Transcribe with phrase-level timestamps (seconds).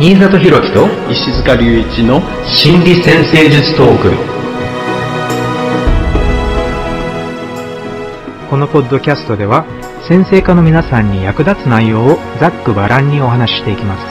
[0.00, 4.12] 新里博樹と石塚隆一の心理先生術トーク。
[8.48, 9.66] このポッドキャストでは
[10.08, 14.06] 先生科の皆さんに役立つ内容をざっくばらんにお話ししていきます。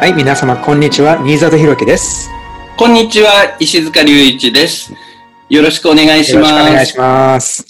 [0.00, 1.18] はい皆様こんにちは。
[1.18, 2.15] 新里博樹です
[2.76, 4.92] こんにちは、石塚隆一です。
[5.48, 6.52] よろしくお願いしよます。
[6.52, 7.64] ろしくお願いします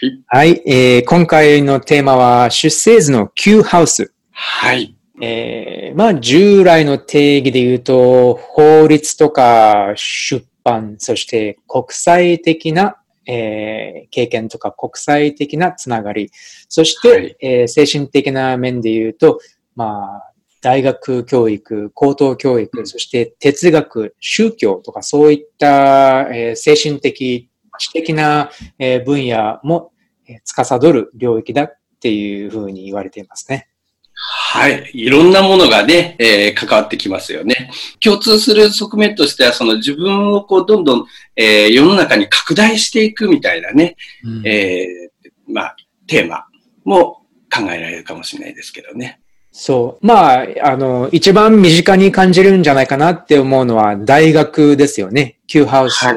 [0.00, 4.96] はいはい、えー今回のテーマは出生図の Q ハウスはい。
[5.20, 16.30] えーまあ、従来の定義で言うと、法律とか出版、そして国際的な、えー経験とか国際的なつながり、
[16.68, 19.38] そして、はいえー精神的な面で言うと、
[19.76, 20.31] まあ、
[20.62, 29.92] 大学教育、高等教育、そして哲学、宗教とかそういった、えー精神的、知的な、えー分野も、
[30.28, 33.68] えー司る領域だっていうふうに言われていますね。
[34.14, 34.88] はい。
[34.94, 37.72] いろんなものがね、えー関わってきますよね。
[37.98, 45.76] 共通する側面としては、その自分をこう、どんどん、えー世の中に拡大していくみたいなね、うんえーまあ、
[46.06, 46.46] テーマ
[46.84, 49.18] も考えられるかもしれないですけどね。
[49.52, 50.06] そう。
[50.06, 55.38] まあ、あの、一番身近に感じるんじゃないかなって思うのは大学ですよね。
[55.46, 56.16] Q ハウスはい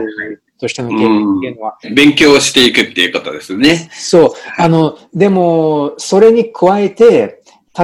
[0.58, 1.78] としての経験っていうのは。
[1.94, 3.90] 勉強していくっていうことですね。
[3.92, 4.32] そう。
[4.58, 7.42] あの、でも、それに加えて、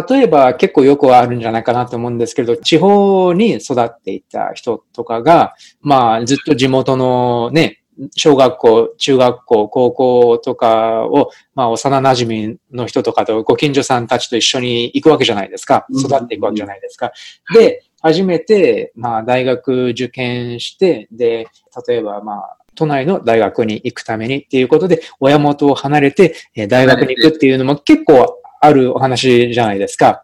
[0.10, 7.81] 例えば結構よくあるんじゃないかなと思うんですけれど、地方に育っていた人とかが、まあ、ずっと地元のね、
[8.16, 15.86] 小学校、中学校、高校とかを、まあ、幼馴染の人とかとご近所さんたちと一緒に行くわけじゃないですか。
[15.90, 17.12] うん育っていくわけじゃないですか。
[17.54, 21.48] で、初めて、まあ、大学受験して、で、
[21.88, 30.24] 例えば、まあ、都内の大学に行くためにっていうことで、親元を離れて、えー大学に行くっていうのも結構あるお話じゃないですか。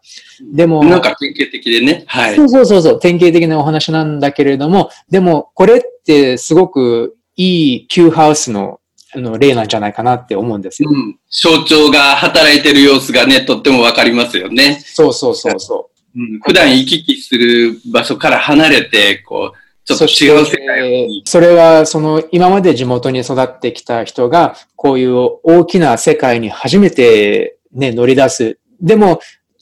[0.53, 2.03] でも、なんか典型的でね。
[2.07, 2.45] はいそ。
[2.45, 8.79] うそうそうそう、典型的なお話なんだけれども、でも、これってすごくいい Q ハウスの
[9.15, 10.89] あの例なんじゃないかなって思うんですよ。
[10.91, 11.17] うん。
[11.29, 14.81] 象徴が働いてる様子がね、とってもわかりますよね。
[14.85, 21.23] そうそうそうそうん普段行き来する場所から離れて、こう、ちょっと違う世界に。
[21.25, 28.59] それは、その、今まで地元に育ってきた人が、こういう大きな世界に初めてね、乗り出す。
[28.81, 29.21] でも、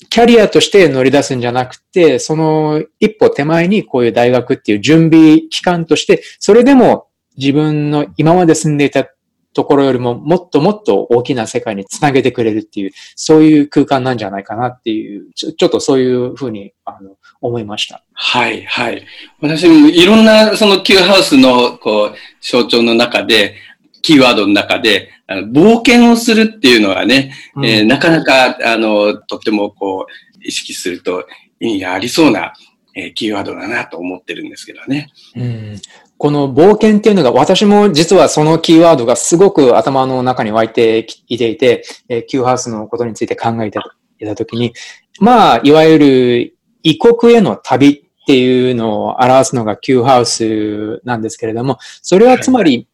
[0.10, 7.08] キャリアとして乗り出すんじゃなくて、その一歩手前にこういう大学っていう準備期間として、それでも
[7.38, 9.08] 自分の今まで住んでいた
[9.56, 18.04] ところよりももっともっと大きな世界につなげてくれるっていう、そういう空間なんじゃないかなっていう、ちょちょっとそういうふうにあの思いました。
[18.14, 19.06] はい、はい。
[19.40, 23.56] 私もいろんなその Q ハウスのこう象徴の中で、
[24.02, 31.26] キーワードの中で、あの冒険をするっていうのはね、えーなかなか、あの、とってもこう、意識すると
[31.60, 32.54] 意味がありそうな、
[32.94, 35.10] えーキーワードだなと思ってるんですけどね。
[35.36, 35.82] うん
[36.18, 43.80] この冒険っていうのが、私も実はそのキーワードがすごく頭の中に湧いていていて、えー、Q ハウスのことについて考えて
[44.20, 44.74] いたときに、
[45.20, 52.88] まあ、いわゆる異国への旅っていうのを表すのが Q ハウスなんですけれども、それはつまり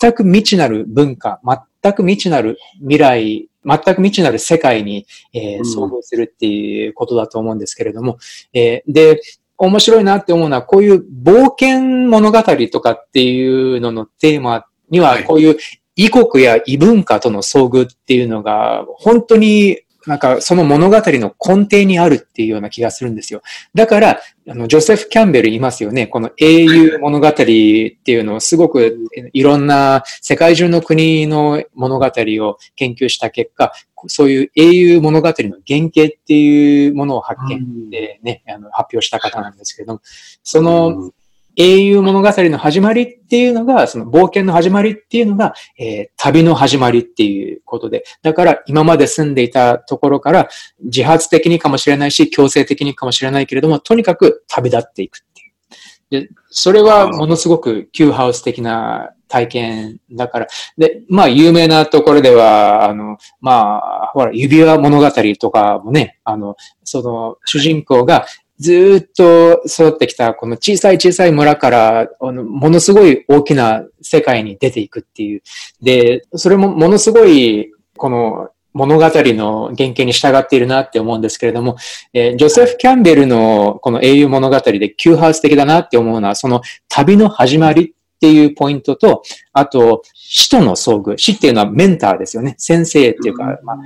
[0.00, 1.40] 全く未知なる文化、
[1.82, 5.60] 全く未知なる未来、全く未知なる世界に、えーうん。
[5.62, 8.18] 遭遇するっていうことだと思うんですけれども、
[8.52, 9.20] えーで、
[9.56, 15.24] 面白いなって思うのは、こういう冒険物語とかっていうののテーマには、はい。
[15.24, 15.56] こういう
[15.96, 23.42] 異国や異文化との遭遇っていうのが、本当になんかその物語の根底にあるっていうような気がするんですよ。
[23.74, 26.06] だから、あの、ジョセフ・キャンベルいますよね。
[26.06, 33.72] この英雄物語っていうのをすごくいろんな世界中の国の物語を研究した結果、
[34.06, 35.34] そういう英雄物語の
[35.66, 40.00] 原型っていうものを発見でね、あの発表した方なんですけども、
[40.42, 41.12] そのうん
[41.56, 50.48] 英雄物語の始まりっていうのが、その冒険の始まりっていうのが、えー旅の始まりっていうことで、だから今まで住んでいたところから
[50.82, 56.28] 自発的にかもしれないし、強制的にかもしれないけれども、とにかく旅立っていくっていう。
[56.28, 60.46] で、それはものすごく Q ハウス的な体験だから、
[60.78, 68.26] で、まあ有名なところでは、あの、まあ、ほら、指輪物語とかもね、あの、その主人公が
[68.64, 75.42] ずーっと育ってきたこの小さい小さい村から、あのものすごい大きな世界に出ていくっていう。
[75.82, 81.76] で、それもものすごい、この物語の原型に従っているなって思うんですけれども、
[82.14, 89.22] えー、ジョセフ・キャンベルのこの英雄物語でキューハウス的だなって思うのは、その旅の始まりっていうポイントと、
[89.52, 91.18] あと、死との遭遇。
[91.18, 92.54] 死っていうのはメンターですよね。
[92.56, 93.76] 先生っていうか、まあ、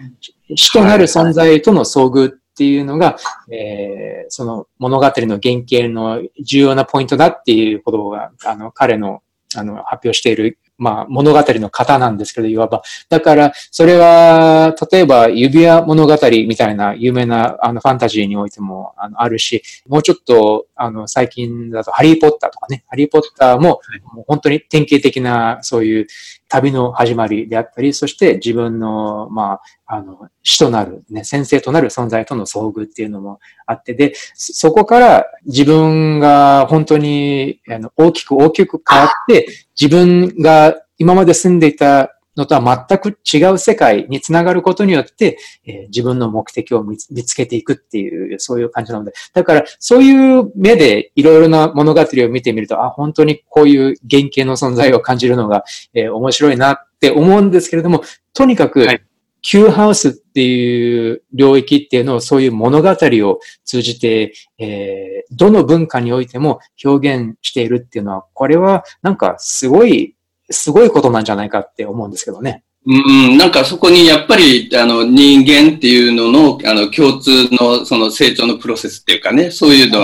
[0.55, 3.17] 死となる存在との遭遇っていうのが、
[3.51, 9.23] えー、その物語の原型の重要なポイントだっていうことが、あの、彼の、
[9.57, 12.83] あの、発表しているまあ、物語の型なんですけど、いわば。
[13.09, 16.17] だから、それは、例えば、指輪物語
[16.47, 23.81] みたいな有名なあのファンタジーにおいてもあのあるし、もうちょっと、あの、最近だと、ハリーポッターとかね、ハリーポッターも、
[24.15, 26.07] もう本当に典型的な、そういう
[26.49, 39.47] 旅の始まりであったり、そして自分の、まあ、あの、死となる、ね、先生となる存在との遭遇っていうのもあって、で、そこから自分が本当にあの大きく大きく変わって、
[39.79, 49.13] 自分が今まで住んでいたのとは全く違う世界につながることによって、えー、自分の目的を見つけていくっていう、そういう感じなので。
[49.35, 55.65] だから、そういう目でいろいろな物語を見てみると、あ、本当にこういう原型の存在を感じるのが、
[55.95, 58.03] えー、面白いなって思うんですけれども、
[58.33, 59.03] とにかく、はい
[59.41, 70.17] キューハウスっていう領域っていうのをそういう物語を通じて、えー、どの文化においても表現しているっていうのは、これはなんかすごい、
[70.51, 72.65] すごいことなんじゃないかって思うんですけどね。
[72.87, 80.01] うん、なんかそこにやっぱり、あの、人間っていうのの、あの、共通の、その成長のプロセスっていうかね、そういうの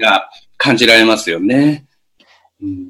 [0.00, 1.84] が感じられますよね。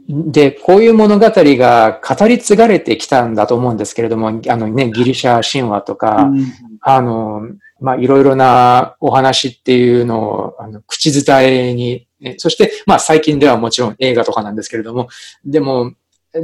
[0.09, 7.43] で、こういう物語が語り継がれてきたんだと思うんですけれども、あのね、ギリシャ神話とか、うん、あの、
[7.81, 12.07] まあ、いろいろなお話っていうのを、あの、口伝えに、
[12.39, 15.09] そして、まあ、最近ではもちろん映画とかなんですけれども、
[15.45, 15.93] でも、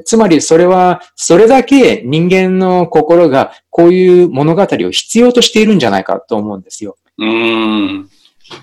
[0.05, 6.97] つまりそれは、それだけ人間の心がこういう物語を必要としているんじゃないかと思うんですよ。
[7.19, 8.09] うん。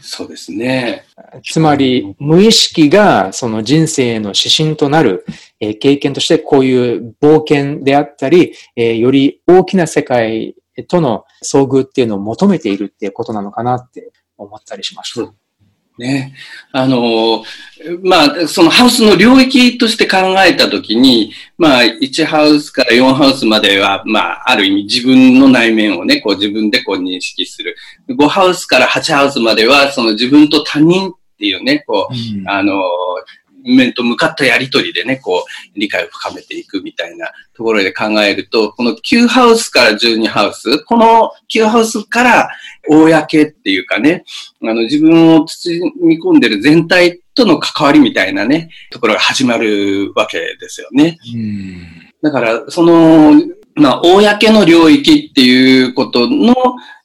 [0.01, 1.05] そうですね。
[1.43, 5.25] つまり、無意識がその人生の指針となる、
[5.59, 10.55] え経験としてこういう冒険であったり、えより大きな世界
[10.87, 15.33] との遭遇っていうのを求めているっていうことなのかなって思ったりしました。
[15.99, 16.33] ね。
[16.71, 17.43] あの、
[18.01, 27.75] まあ、そのハウスの領域として考えたときに、まあ、1ハウスから4ハウスまでは、まあ、ある意味自分の内面をね、こう自分でこう認識する。
[28.09, 32.73] 5ハウスから8ハウスまでは、その自分と他人っていうね、こう、うん、あの、
[33.63, 42.49] 面と向かったやりとりでね、こう、理解を深めていくみたいなところで考えると、この9ハウスから12ハウス、この9ハウスから
[42.87, 44.23] 公っていうかね、
[44.61, 51.17] あの、自分を包み込んでる全体との関わりみたいなね、ところが始まるわけですよね。
[52.21, 53.33] だから、その、
[53.75, 56.53] まあ、公の領域っていうことの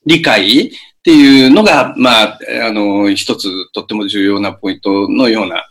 [0.06, 0.71] 理解っ
[1.05, 5.67] ていうのが、まあ、あの、一つとっても重要なポイントのような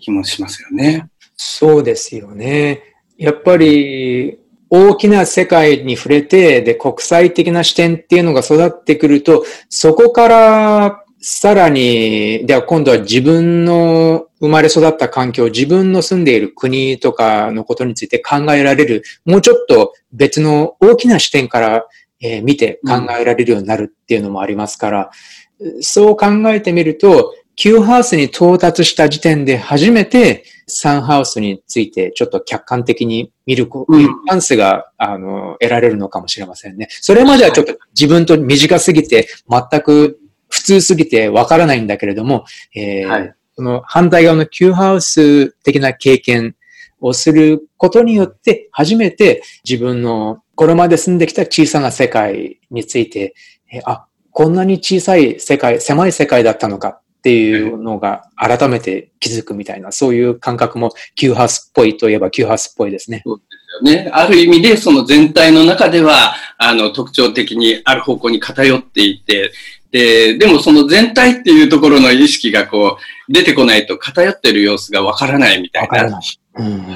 [0.00, 1.08] 気もしますよね。
[1.36, 2.82] そうですよね。
[3.16, 4.38] やっぱり
[4.70, 21.86] 大きな世界に触れて、で、国際的な視点っていうのが育ってくると、そこからさらに、では今度は自分の生まれ育った環境、自分の住んでいる国とかのことについて考えられる、もうちょっと別の大きな視点から、
[22.20, 25.10] えー、見て考えられるようになるっていうのもありますから、
[25.58, 36.88] うん、そう考えてみると、9ハウスに到達した時点で初めて3ハウスについてちょっと客観的に見る、チャンスが、あの、得られるのかもしれませんね。
[36.88, 46.56] それまではちょっと自分と短すぎて、全く普通すぎてわからないんだけれども、えーはい、その反対側の9ハウス的な経験
[46.98, 53.34] をすることによって、初めて自分のこれまで住んできた小さな世界について、
[53.70, 63.20] えあ、こんなに小さい世界、狭い世界だったのかっていうのが改めて気づくみたいな、そういう感覚もキューハウスっぽいといえばキューハウスっぽいですね。
[63.26, 63.44] そうで
[63.84, 64.10] すよね。
[64.10, 69.52] ある意味でその全体の中では、あの、特徴的にある方向に偏っていて、
[69.90, 72.96] で、でもその全体っていうところの意識がこ
[73.28, 76.08] う、出てこないと偏ってる様子がわからないみたいな。
[76.08, 76.86] ないうん、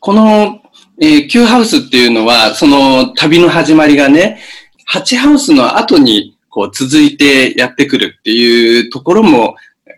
[0.00, 0.62] この、
[1.02, 4.40] えー、Q ハウスっていうのは、その旅の始まりがね、
[4.90, 9.56] 8ハウスの後にこう続いてやってくるっていうところも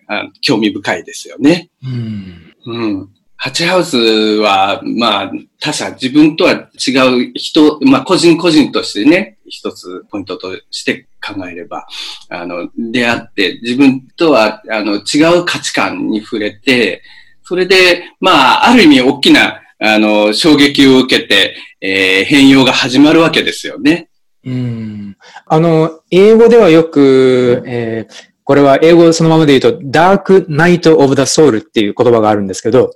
[0.09, 1.69] あ興味深いですよね。
[1.85, 2.55] うん。
[2.65, 3.09] うん。
[3.37, 11.87] ハチハウスは、まあ、他者、自分とは違う人、まあ、個人個人としてね、一つポイントとして考えれば、
[12.31, 17.03] あの、出会って、自分とは、あの、違う価値観に触れて、
[17.43, 24.09] それで、まあ、ある意味大きな、あの、衝撃を受けて、えー、変容が始まるわけですよね。
[24.47, 25.17] うん。
[25.45, 32.91] あの、英語ではよく、えー、これは英語そのままで言うと、Dark Night of the Soul っていう言葉があるんですけど、は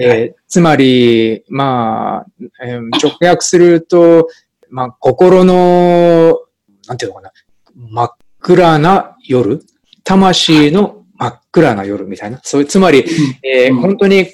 [0.00, 2.26] いはい、えー、つまり、まあ、
[2.62, 4.28] えー、直訳すると、
[4.68, 6.38] まあ、心の、
[6.86, 7.32] なんていうのかな、
[7.74, 9.62] 真っ暗な夜、
[10.04, 12.38] 魂の真っ暗な夜みたいな。
[12.42, 13.06] そういう、つまり、
[13.42, 14.26] えー、本当に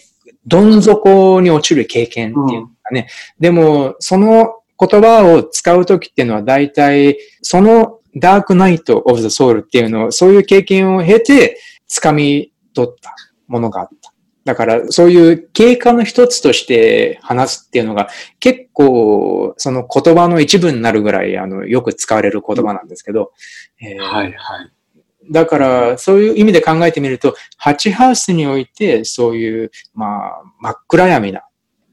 [0.46, 3.08] どん底に落ちる経験っていうかね。
[3.38, 13.14] でも、その言葉を使うときっていうのは大体、そのダークナイト・オブ・ザ・ソウルっていうのを、そういう経験を経て、掴み取った
[13.47, 14.12] ものがあった。
[14.45, 23.33] だから、そういう経過の一つとして話すっていうのが、結構、その言葉の一部になるぐらい、あの、よく使われる言葉なんですけど。
[23.80, 24.33] えー、はいはい。
[25.33, 31.42] だから、そういう意味で考えてみると、ハチハウスにおいて、そういう、まあ、真っ暗闇な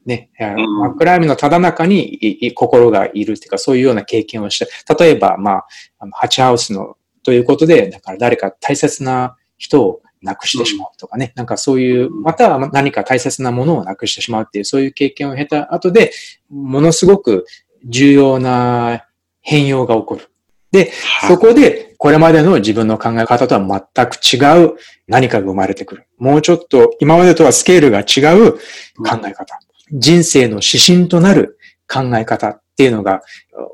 [0.06, 5.66] ね、真っ暗闇のただ中に心がいるっていうか、そういうような経験をして、例えば、まあ、
[6.12, 16.12] ハチハウスのということで、だから誰か大切な人を亡くしてしまうとかね、なんかそういう、または何か大切なものを亡くしてしまうっていう、そういう経験を経た後で、
[16.50, 17.46] ものすごく
[17.84, 19.06] 重要な
[19.40, 20.30] 変容が起こる。
[20.70, 20.90] で、
[21.28, 24.74] そこで、これまでの自分の考え方とは全く違う
[25.06, 26.06] 何かが生まれてくる。
[26.18, 29.58] もうちょっと今までとはスケールが違う考え方。
[29.92, 33.22] 人生の指針となる考え方っていうのが、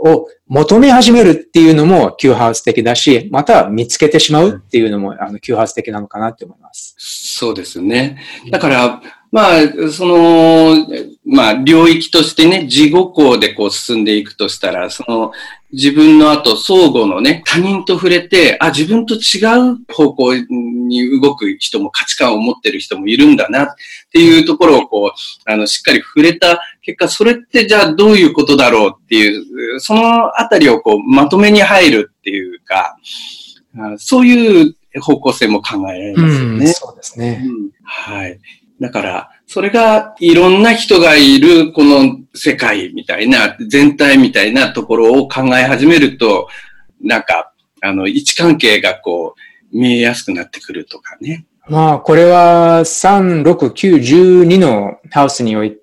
[0.03, 6.97] を求め始めるっていうのもキューハウス的だし、また見つけてしまうっていうのも、あの、キューハウス的なのかなって思います。
[6.99, 8.19] そうですね。
[8.51, 10.89] だから、まあ、その、
[11.25, 15.31] まあ、領域としてね、自己校でこう進んでいくとしたら、その、
[15.73, 19.39] 自分の後、相互のね、他人と触れて、あ、自分と違
[19.71, 23.69] う方向に動く人も価値観を持ってる人もいるんだなっ
[24.13, 32.97] ていうところをこう、あの、しっかり触れた結果、それってじゃあどういうことだろうっていう、そのあたりをこう、まとめに入るっていうか、
[33.99, 36.67] そういう方向性も考えられますよね。
[36.67, 37.71] うん、そうですね、うん。
[37.83, 38.41] はい。
[38.81, 46.49] だから、それがいろんな人がいるこの世界みたいな、全体みたいなところを考え始めると、
[47.03, 49.35] なんか、あの、位置関係がこ
[49.73, 51.47] う、見えやすくなってくるとかね。
[51.69, 55.79] まあ、これは3、6、9、12のハウスにおい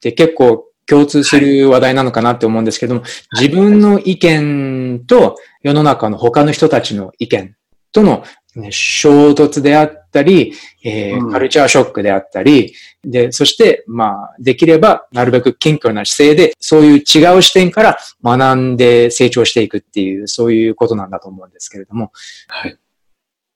[0.00, 7.56] て結構共通する話題なのかなって思うんですけども、自分の意見と世の中の他の人たちの意見
[7.92, 8.24] との
[8.56, 10.52] ね、衝突であったり、
[10.84, 22.12] えー、カルチャーショックであったり、で、そして、まあ、できれば、なるべく謙虚な姿勢で、そういう違う視点から学んで成長していくっていう、そういうことなんだと思うんですけれども。
[22.48, 22.78] はい。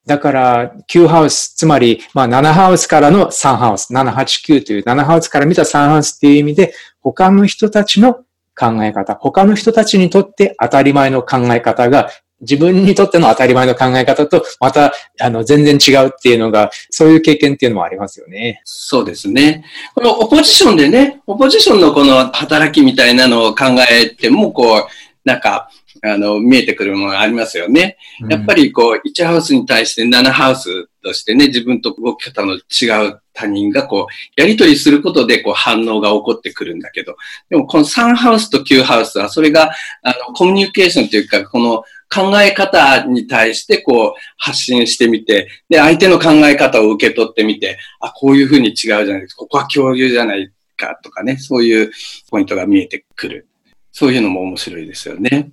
[0.09, 6.73] だから、9ハウス、つまり、まあ、7ハウスからの3ハウス、7、8、9という7ハウスから見た3ハウスっていう意味で、
[7.03, 8.15] 他の人たちの
[8.59, 12.09] 考え方、他の人たちにとって当たり前の考え方が
[12.41, 18.63] 自分にとっての当たり前の考え方と、また、あの、全然違うっていうのが、そういう経験っていうのもありますよね。
[18.65, 19.63] そうですね。
[19.95, 24.87] このオポジションでね、オポジションのこの働きみたいなのを考えても、こう、
[25.25, 25.69] なんか、
[26.03, 27.97] あの、見えてくるものがありますよね。
[28.29, 37.17] やっぱりこう、1ハウスに対して7ハウスとしてね、自分と動き方の違う他人がこう、やりとりすることでこう反応が起こってくるんだけど、
[37.49, 51.91] でもこの3ハウスと9ハウスは、それが、あの、コミュニケーションというか、この、考え方に対してこう発信してみて、で、相手の考え方を受け取ってみて、あ、こういうふうに違うじゃないですか、ここは共有じゃないかとかね、そういう
[52.31, 53.47] ポイントが見えてくる。
[53.93, 55.51] そういうのも面白いですよね。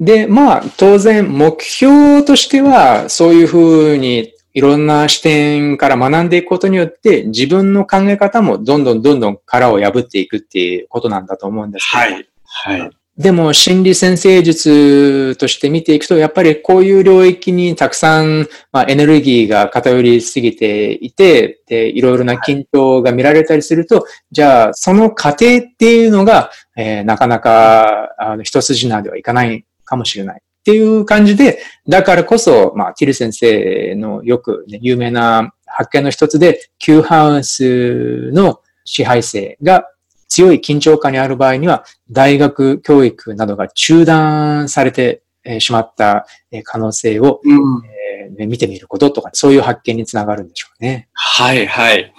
[0.00, 12.14] で、まあ、当然、目標としては、そういうふうにいろんな視点から学んでいくことによって、自分の考え方もどんどんどんどん殻を破っていくっていうことなんだと思うんですけど。
[12.14, 12.28] はい。
[12.44, 12.97] はい。
[13.18, 30.40] でも心理先生術として見ていくと、やっぱりこういう領域にたくさん、まあ、エネルギーが偏りすぎていて、で、いろいろな緊張が見られたりすると、じゃあ、その過程っていうのが、えー、なかなか、あの、一筋縄ではいかないかもしれない。
[30.40, 31.58] っていう感じで、
[31.88, 39.88] だからこそ、まあ、ティル先生のよく、ね、有名な発見の一つで、Q ハウスの支配性が
[40.28, 45.22] 強い緊張感にある場合には、大学教育などが中断されて
[45.58, 46.26] しまった
[46.64, 51.08] 可能性を、うん、えー、見てみることとか、そういう発見につながるんでしょうね。
[51.12, 52.12] はいはい。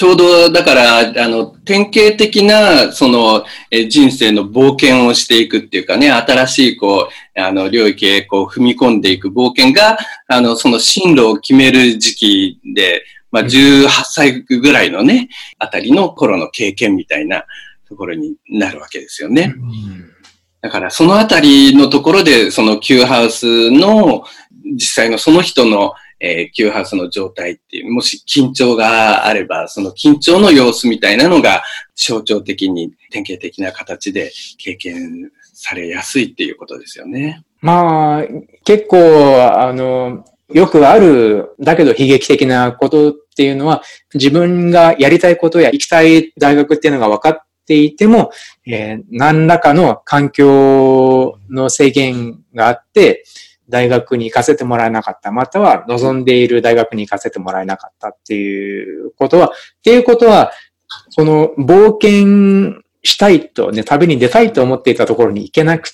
[0.00, 17.44] ちょうど、だから、あの、典型的な、その、え人生の冒険をしていくっていうかね、新しい、こう、あの、領域へ、こう、踏み込んでいく冒険が、あの、その進路を決める時期で、まあ、18歳ぐらいのね、あたりの頃の経験みたいな
[17.88, 19.54] ところになるわけですよね。
[20.62, 24.24] だからそのあたりのところで、その Q ハウスの
[24.74, 31.62] 実際のその人の、えー、Q ハウスの状態っていう、もし緊張があれば、その緊張の様子みたいなのが
[31.94, 37.42] 象徴的に典型的な形で経験されやすいっていうことですよね。
[37.60, 38.24] まあ、
[38.64, 38.98] 結構、
[39.52, 43.82] あの、よくある、だけど悲劇的なことっていうのは、
[44.14, 48.30] 自分がやりたいことや行きたい大学っていうのが分かっていても、
[48.66, 53.24] えー、何らかの環境の制限があって、
[53.68, 55.30] 大学に行かせてもらえなかった。
[55.30, 59.50] または望んでいる大学に行かせてもらえなかったっていうことは、っ
[59.82, 60.50] ていうことは、
[61.10, 65.88] その冒険したいとね、旅に出たいと思っていたところに行けなく、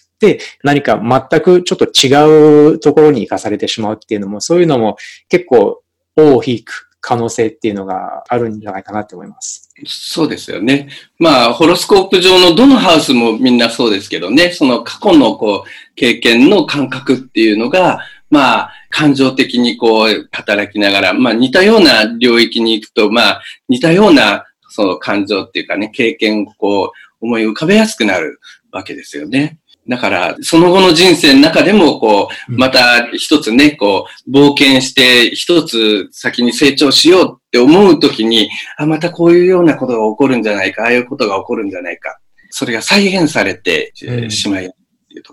[0.62, 4.96] 何か全くちょっと違うところに行かされてしまうっていうのも、そういうのも
[5.28, 5.82] 結構
[6.16, 9.70] 大きく可能性っていうのがあるんじゃないかなって思います。
[9.84, 10.88] そうですよね。
[11.20, 28.40] まあ、ホロスコープ上のどのハウスもみんなそうですけどね、その過去のこう、経験の感覚っていうのが、まあ、感情的にこう、働きながら、まあ、似たような領域に行くと、まあ、似たような、その感情っていうかね、経験をこう、思い浮かべやすくなる
[28.72, 29.60] わけですよね。
[29.88, 42.18] だから、その後の人生の中でも、こう、また一つね、こう、冒険して、一つ先に成長しようって思うときに、あ、またこういうようなことが起こるんじゃないか、ああいうことが起こるんじゃないか。
[42.50, 43.92] それが再現されて
[44.28, 44.72] しまい、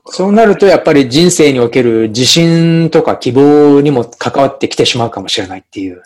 [0.07, 6.03] そうなると、やっぱり人生における自信とか希望にも関わってきてしまうかもしれないっていう、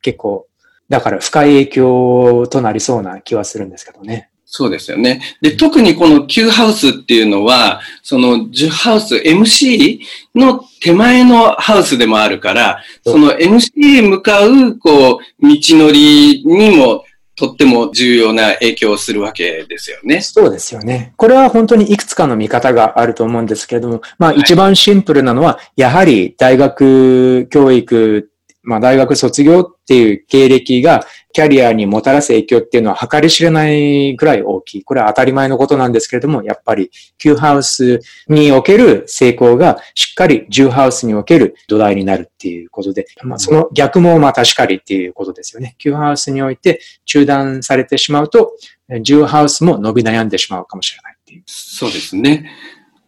[0.00, 0.46] 結構、
[0.88, 4.30] だから深い影響となりそうな気はするんですけどね。
[4.56, 5.20] そうですよね。
[5.40, 9.98] で、特にこの Q ハウスっていうのは、その10ハウス、MC
[10.36, 17.02] の手前のハウスでもあるから、その MC へ向かう、こう、道のりにも
[17.34, 20.20] とっても重要な影響をするわけですよね。
[20.20, 21.14] そうですよね。
[21.16, 28.30] これは本当にいくつかの見方があると思うんですけれども、まあ一番シンプルなのは、やはり大学教育
[28.64, 34.84] まあ大学卒業っていう経歴がキャリアにもたらす影響っていうのは計り知れないぐらい大きい。
[34.84, 45.74] これは当たり前のことなんですけれども、やっぱり Q ハウスにおける成功がしっかり10ハウスにおける土台になるっていうことで、まあその逆もまたしかりっていうことですよね。
[45.78, 48.54] Q ハウスにおいて中断されてしまうと、
[48.88, 51.42] 10ハウスも伸び悩んでしまうかもしれないっていう。
[51.46, 52.48] そうですね。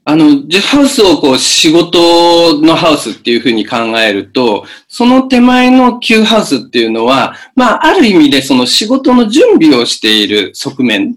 [0.09, 11.15] あの、ジェフハウスをこう仕事のハウスっていうふうに考えると、その手前の Q ハウスっていうのは、まあ、ある意味でその仕事の準備をしている側面っ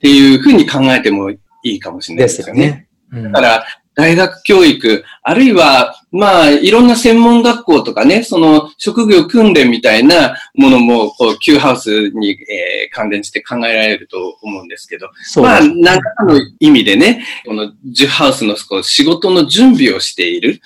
[0.00, 2.52] ていうふうに考えてもいいかもしれないですよね。
[2.52, 3.26] ですよね。
[3.26, 15.10] うん、だから、大学教育、あるいは、まあ、いろんな専門学校とかね、その職業訓練みたいなものも、こう、Q ハウスに、えー、関連して考えられると思うんですけど、
[15.42, 20.60] まあ、何らかの意味でね、この10ハウスのこう仕事の準備をしている、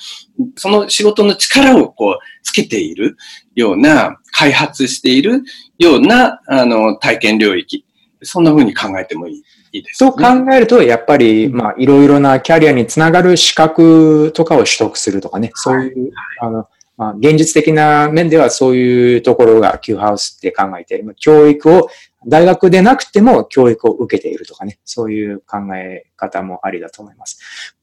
[0.57, 3.17] その仕事の力をこう、つけている
[3.55, 5.43] ような、開発している
[5.79, 7.85] ような、あの、体験領域、
[8.23, 9.43] そんな風に考えてもいい。
[9.77, 10.11] いいです、ね。
[10.11, 21.89] そう考えると、やっぱり、まあ、いろいろなキャリアにつながる資格とかを取得するとかね、そういう、あの、まあ、現実的な面ではそういうところが Q ハウスって考えて、教育を、
[22.29, 27.39] 大学でなくても教育を受けているとかね、そういう考え方もありだと思います。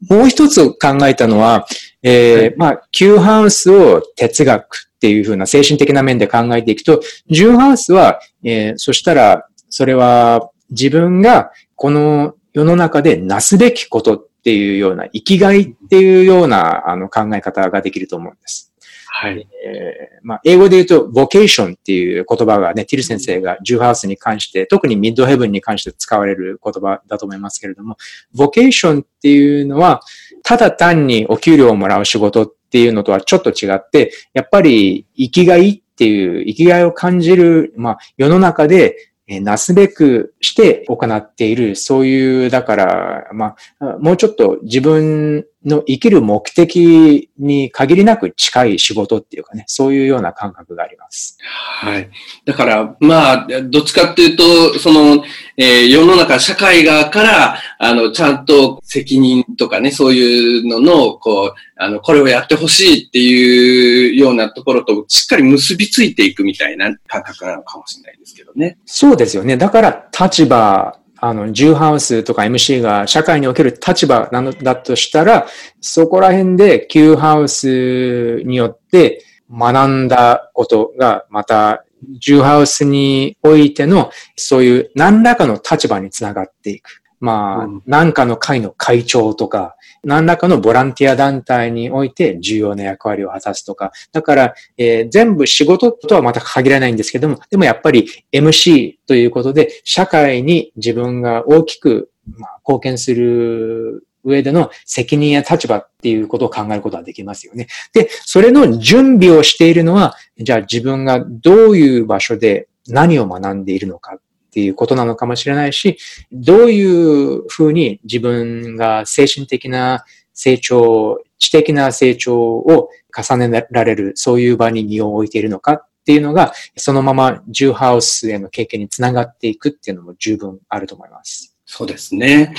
[0.09, 1.65] もう一つ考えたのは、
[2.01, 11.51] えー、まあ、Q ハウスを哲学っていうふうな精神的な面で考えていくと、10ハウスは、えー、そしたら、それは自分が
[11.83, 18.73] この世の中でなすべきことっていうような、生きがいっていうようなあの考え方ができると思うんです。
[19.07, 19.45] はい。
[19.65, 27.97] えー、まあ、英語で言うと、ボケーションっていう言葉がね、ティル先生がジューハウスに関して、特にミッドヘブンに関して使われる言葉だと思いますけれども、
[28.33, 29.99] ボケーションっていうのは、
[30.41, 51.37] ただ単にお給料をもらう仕事っていうのとはちょっと違って、やっぱり生きがいっていう、生きがいを感じる、まあ、世の中でなすべくして行っている、そういう、だから、まあ、もうちょっと自分の生きる目的に限りなく近い仕事っていうかね、そういうような感覚があります。
[51.41, 52.09] はい。
[52.45, 55.23] だから、まあ、どっちかっていうと、その、
[55.55, 68.77] えー、世の中、社会側から、あの、ちゃんと責任とかね、そういうのの、こう、あの、これをやってほしいっていうようなところと、しっかり結びついていくみたいな感覚なのかもしれないですけどね。
[68.85, 69.55] そうですよね。
[69.55, 75.47] だから、立場、あの、ジューハウスとか MC が社会における立場なのだとしたら、
[75.79, 81.85] そこら辺で Q ハウスによって学んだことがまた
[82.19, 87.03] ジューハウスにおいてのそういう何らかの立場につながっていく。
[87.23, 107.67] まあ、何かの会の会長とか、何らかのボランティア団体において重要な役割を果たすとか、だから、えー、全部仕事とはまた限らないんですけども、でもやっぱり MC ということで、社会に自分が大きく、まあ、貢献する上での責任や立場っていうことを考えることができますよね。
[107.93, 114.19] で、それの準備をしているのは、じゃあ自分がどういう場所で何を学んでいるのかっ
[114.51, 115.97] ていうことなのかもしれないし、
[116.31, 131.52] どういうふうに自分が精神的な成長、知的な成長を重ねられる、そういう場に身を置いているのかっていうのが、そのままジューハウスへの経験につながっていくっていうのも十分あると思います。
[131.75, 132.53] そうですね。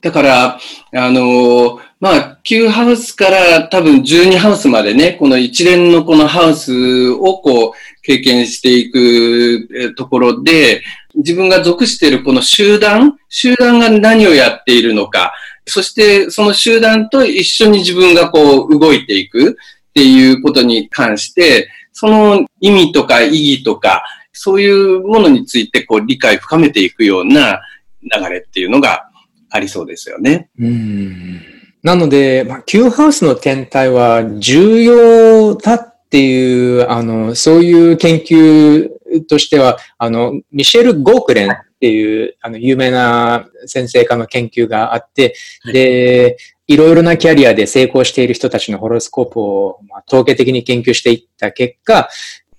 [0.00, 0.60] だから、
[0.94, 10.82] あの、まあ、9ハウスから多分12ハウスまでね、この一連のこのハウスをこう、経験していくところで、
[11.16, 15.32] 自分が属しているこの集団、集団が何をやっているのか、
[15.66, 27.60] そしてその集団と一緒に自分がこう動いていくっていうことに関して、その意味とか意義とか、そういうものについてこう理解深めていくような
[28.02, 29.10] 流れっていうのが
[29.50, 30.50] ありそうですよね。
[30.58, 31.40] うん
[31.82, 38.90] なので、まあ、Q ハウスの天体は重要だっていう、あの、そういう研究
[39.26, 45.34] としては、あの、ミシェル・ゴークレンっていう、あの、有名な先生家の研究があって、
[45.72, 46.36] で、
[46.66, 52.10] いろいろなキャリアで成功している人たちのホロスコープを、まあ、統計的に研究していった結果、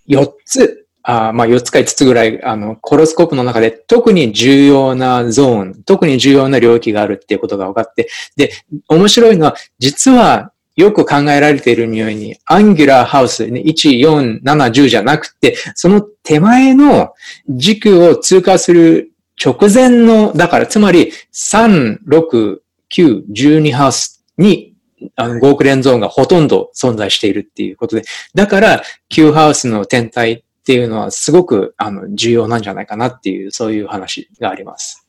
[0.10, 8.52] 4つ、あまあ、4つか5つぐらい、あの、ホロスコープの中で特に重要なゾーン、特に重要な領域があるっていうことが分かって、で、
[8.88, 17.14] 面白いのは、実はよく考えられているように、アンギュラーハウス、ね、1、4、7、10じゃなくて、その手前の
[17.50, 19.12] 軸を通過する
[19.44, 22.58] 直前の、だからつまり3、6、
[22.92, 24.72] 9、12ハウスに
[25.16, 28.04] あの、5億連ゾーンがほとんど存在しているっていうことで、
[28.36, 35.08] だから、9ハウスの天体っていうのはすごく、あの、重要なんじゃないかなっていう、そういう話があります。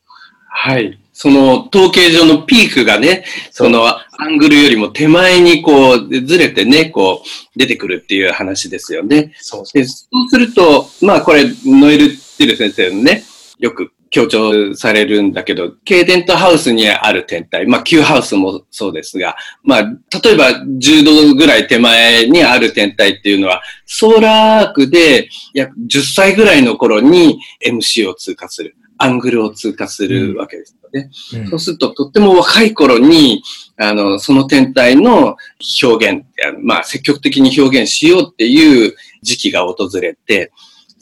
[0.55, 0.99] はい。
[1.13, 9.33] その統計上のピークがね、そのアングルよりも手前にこうずれてね、こう出てくるっていう話ですよね。
[9.39, 13.23] そうそうそうすると、まあこれ、ノエル・ティル先生のね、
[13.59, 19.81] よく強調されるんだけど、ケーデントハウスにある天体、まあ Q ハウスもそうですが、まあ
[20.23, 28.75] 例えば10度ぐらい手前にある天体っていうのは、ソーラーアークで約10歳ぐらいの頃に MC を通過する。
[28.99, 31.09] アングルを通過するわけですよね。
[31.33, 33.43] うん、そうすると、とっても若い頃に、
[33.77, 35.35] あの、その天体の
[35.83, 36.23] 表現、
[36.61, 40.51] まあ、積極的に表現しようっていう時期が訪れて、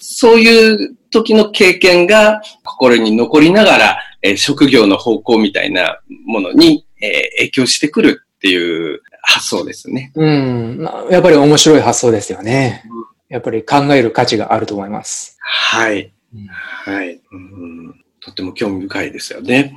[0.01, 10.11] そういう時の経験が心に残りながら、えー、職業の方向みたいなものに、えー、影響してくるっていう発想ですね。
[10.15, 10.89] うん。
[11.09, 12.83] やっぱり面白い発想ですよね。
[13.29, 15.37] やっぱり考える価値があると思います。
[15.39, 16.11] はい。
[16.85, 18.03] はい、うん。
[18.19, 19.75] とても興味深いですよね。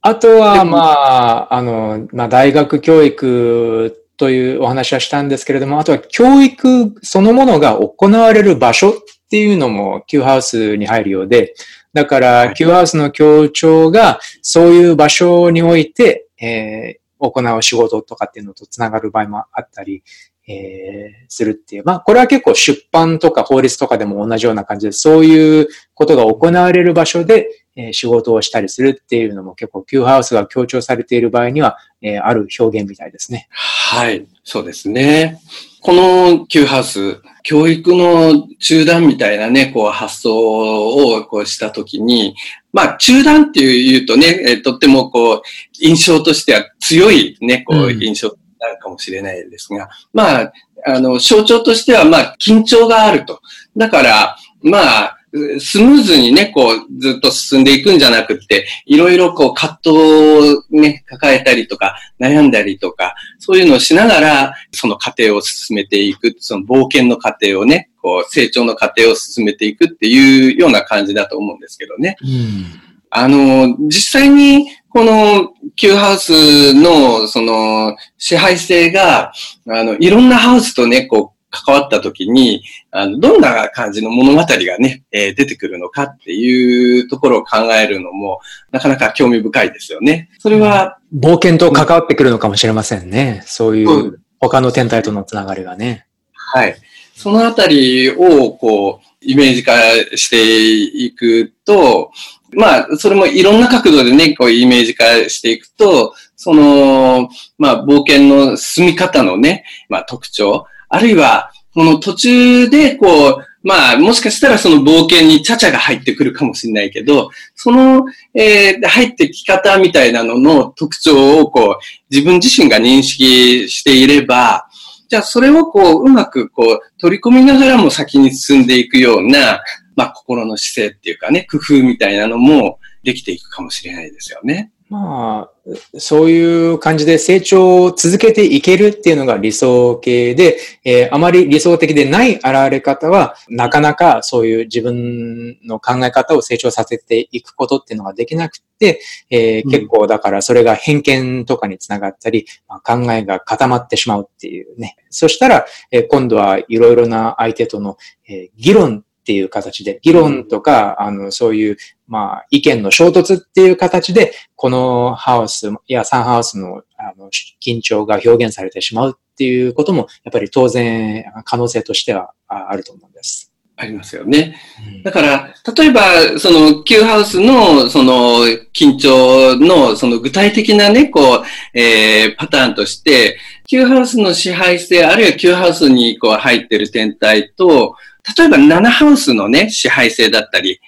[0.00, 8.92] あとは、まあ、あの、まあ、大学教育というお話はしたんですけれども、あとは教育そのものが行われる場所っ
[9.28, 11.54] ていうのも Q ハウスに入るようで、
[11.92, 20.04] だから Q ハウスの協調がそういう場所において、えー、行う仕事とかっていうのとつながる場合もあったり、
[20.52, 21.82] えー、するっていう。
[21.84, 33.48] まあ、これは結構出版とか法律とかでも同じような感じで、そういうことが行われる場所で、えー、仕事をしたりするっていうのも結構 Q ハウスが強調されている場合には、えー、ある表現みたいですね。
[33.50, 35.40] はい、そうですね。
[35.80, 42.36] この Q ハウス、教育の中断みたいなね、こう発想をこうしたときに、
[42.72, 45.42] まあ中断っていう言うとね、えー、とってもこう
[45.80, 50.52] 印象としては強いね、こう印象なるかもしれないですが、まあ、
[50.86, 53.40] あの、象徴としては、まあ、緊張があると。
[53.76, 55.18] だから、まあ、
[55.58, 72.16] スムーズにね、こう、ずっと進んでいくんじゃなくて、いろいろこう、葛藤をね、抱えたりとか、悩んだりとか、そういうのをしながら、その過程を進めていく、その冒険の過程をね、こう、成長の過程を進めていくっていうような感じだと思うんですけどね。
[72.22, 79.32] うん、あの、実際に、この Q ハウスの、その、支配性が、
[79.68, 84.46] あの、いろんなハウスとね、こう、関わった時に、あの、どんな感じの物語が
[84.78, 90.30] ね、えー、出てくるのかっていうところを考えるのも、なかなか興味深いですよね。
[90.38, 93.42] それは、冒険と関わってくるのかもしれませんね。
[93.46, 96.06] そういう、他の天体とのつながりがね。
[96.32, 96.76] はい。
[97.14, 99.72] そのあたりを、こう、イメージ化
[100.16, 102.10] していくと、
[102.54, 124.66] まあ、それもいろんな角度でね、こうイメージ化していくと、その、まあ、冒険の進み方のね、まあ、特徴、あるいは、この途中で、こう、まあ、もしかしたらその冒険にチャチャが入ってくるかもしれないけど、その、えー、入ってき方みたいなのの特徴を、こう、自分自身が認識していれば、
[125.08, 129.62] じゃあそれをこう、うまくこう、取り込みながらも先に進んでいくような、
[129.96, 134.72] まあ、心の姿勢っていうかね、工夫みたいなのもできていくかもしれないですよね。
[134.92, 149.00] まあ、そういう感じで成長を続けていけるっていうのが理想形で、えー、あまり理想的でない現れ方は、なかなかそういう自分の考え方を成長させていくことっていうのができなくて、
[149.30, 154.96] えー、結構だからそれが偏見とかにつながったり、まあ、考えが固まってしまうっていうね。
[155.08, 157.96] そしたら、えー、今度はいろいろな相手との、
[158.28, 161.76] え議論っていう形で、議論とか、あの、そういう、
[162.08, 167.30] まあ、意見の衝突っていう形で、このハウスやサンハウスのあの
[167.60, 173.52] 緊張が表現されてしまうっていうことも、やっぱり当然、可能性としてはあると思うんです。
[173.76, 174.56] ありますよね。
[175.02, 187.96] だから、例えば、その、Q ハウスの、その、緊張の、その具体的なね、こう、えー、パターンとして、Q ハウスの支配性、あるいは Q ハウスにこう入ってる天体と、
[188.36, 190.80] 例えば7ハウスのね、支配性だったり、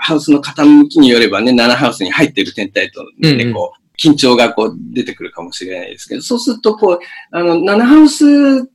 [0.00, 6.98] ハウスの傾きによればね、7ハウスに入っている天体とね、うんうん、こう、緊張がこう出てくるかもしれないですけど、そうするとこう、
[7.30, 8.66] あの、7ハウス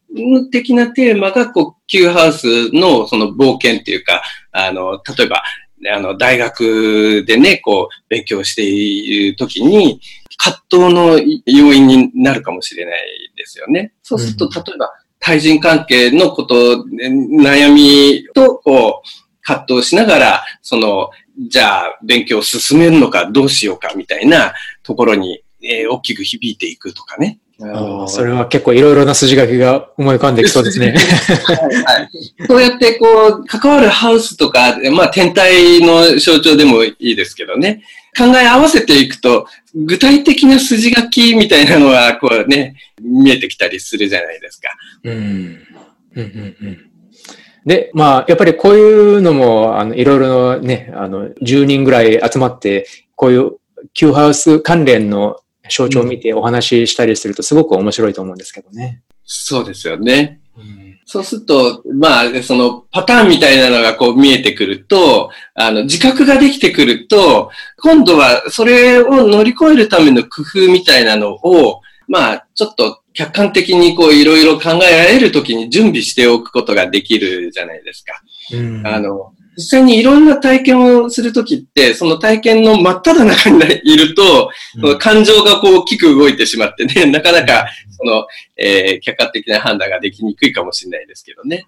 [0.50, 5.44] 的なテーマがこう、9ハウスのその冒険っていうか、あの、例えば、
[5.94, 10.02] あの、大学でね、こう、勉強しているときに、
[10.38, 13.94] 葛藤の要因になるかもしれないですよね。
[14.04, 24.54] そうすると、例えば、対人関係のこと、悩みと、こう、葛藤しながら、その、じゃあ、勉強を進めるのかどうしようかみたいな
[24.84, 27.40] ところに、えー、大きく響いていくとかね。
[27.62, 30.96] あそれは結構いろいろな筋書きが思い浮かんできそうですね。
[31.46, 32.10] はいはい。
[32.48, 33.06] そうやってこ
[33.42, 37.84] う、関わるハウスとか、まあ天体の象徴でもいいですけどね。
[38.18, 39.46] 考え合わせていくと、
[39.76, 44.70] 具体的な筋書きみたいなのは、こうね、見えてきたりするじゃないですか。
[45.04, 45.14] うん。
[45.14, 45.60] うん
[46.16, 46.86] うんうん
[47.66, 53.58] で、まあ、やっぱりこういうのも、あの、いろいろね、あの、10人ぐらい集まって、こういう
[53.94, 55.38] Q ハウス関連の
[55.70, 59.02] 象徴を見てお話ししたりするとすごく面白いと思うんですけどね。
[59.24, 60.42] そうですよね。
[60.58, 67.52] うん、そうすると、まあ、そのパターンみたいなのがこう見えてくると、あの、自覚ができてくると、
[67.82, 78.22] 今度はそれを乗り越えるための工夫みたいなのを、まあ、ちょっと客観的にこういろいろ考えられるときに準備しておくことができるじゃないですか。
[78.52, 84.50] うん、あの、実際にいろんな体験をするときって、その体験の真っ只中にいると、
[84.82, 88.26] うん、感情がこう大きく動いてしまってね、なかなか、その、
[88.58, 91.66] えー、客観的な判断ができにくいかもしれないですけどね。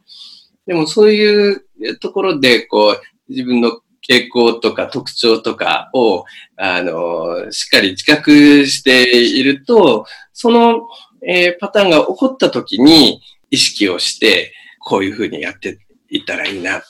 [0.65, 1.63] でもそういう
[1.99, 6.25] ところで、こう、自分の傾向とか特徴とかを、
[6.57, 10.87] あの、しっかり自覚していると、その、
[11.27, 16.81] えー、パターンが起こったときに意識をして、こういうふうにやっていったらいいな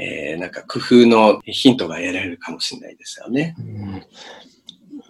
[0.00, 3.56] えー、なんか工夫のヒントが得られるかもしれないですよね。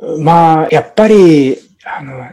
[0.01, 2.27] うん、まあ、やっぱり、あの、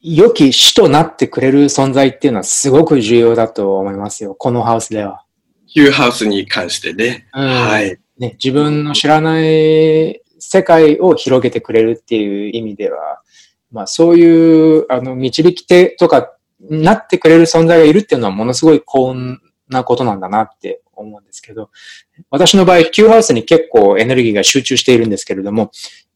[0.00, 4.34] 良き死となってくれる存在っていうのはすごく重要だと思いますよ。
[4.34, 5.24] このハウスでは。
[5.66, 7.28] ヒューハウスに関してね。
[7.32, 7.96] うん、はい。
[8.18, 13.20] ね、自分の知らない世界を広げてくれるっていう意味では、
[13.70, 19.40] まあそういう、あの、導き手とかなってくれる存在がいるっていうのはものすごい幸運
[19.72, 21.70] なことなんだなって思うんですけど、
[22.30, 25.70] 私の場合、Q ハウスに結構エネルギーが集中しているんですけれども、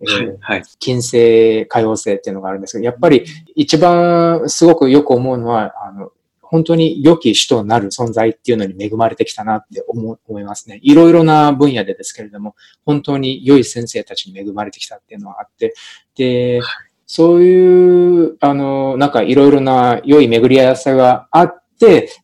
[0.05, 6.11] はいはい、金星、海王星っていうのがあるんですけど、やっぱり一番すごくよく思うのは、あの、
[6.49, 10.79] 本当に良き主となる存在っていうのに恵まれてきたなって思思いますね。
[10.83, 15.75] いろいろな分野でですけれども、本当に良い先生たちに恵まれてきたっていうのはあって、
[16.15, 16.61] で、
[17.07, 21.66] そういう、あの、なんかいろいろな良い巡り合わせがあって、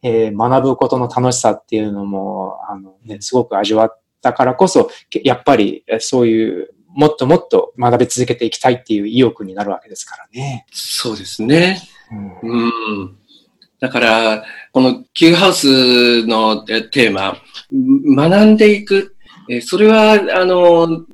[0.02, 4.90] えー、学ぶことの楽しさっていうのも、あの、ね、すごく味わったからこそ、
[5.24, 10.66] やっぱりそういう、もっともっと学び続けていきたいっていう意欲になるわけですからね。
[10.72, 11.80] そうですね。
[12.42, 13.16] うん、うん
[13.82, 17.36] だから、この Q ハウスのテーマ、
[17.72, 19.16] 学んでいく。
[19.62, 21.04] それは、あの、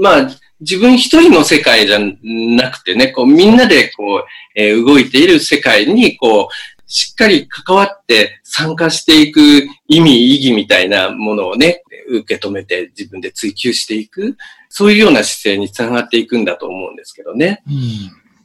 [0.00, 0.28] まあ、
[0.60, 4.24] 自分一人の世界じゃなくてね、こうみんなでこう、
[4.56, 9.40] えー、動いている世界にこう、しっかり関わって参加していく
[9.88, 14.36] 意味、意義みたいなものをね、受け止めて自分で追求していく、
[14.68, 17.62] そういうような姿勢につながっていくんだと思うんですけどね。
[17.66, 17.74] うん、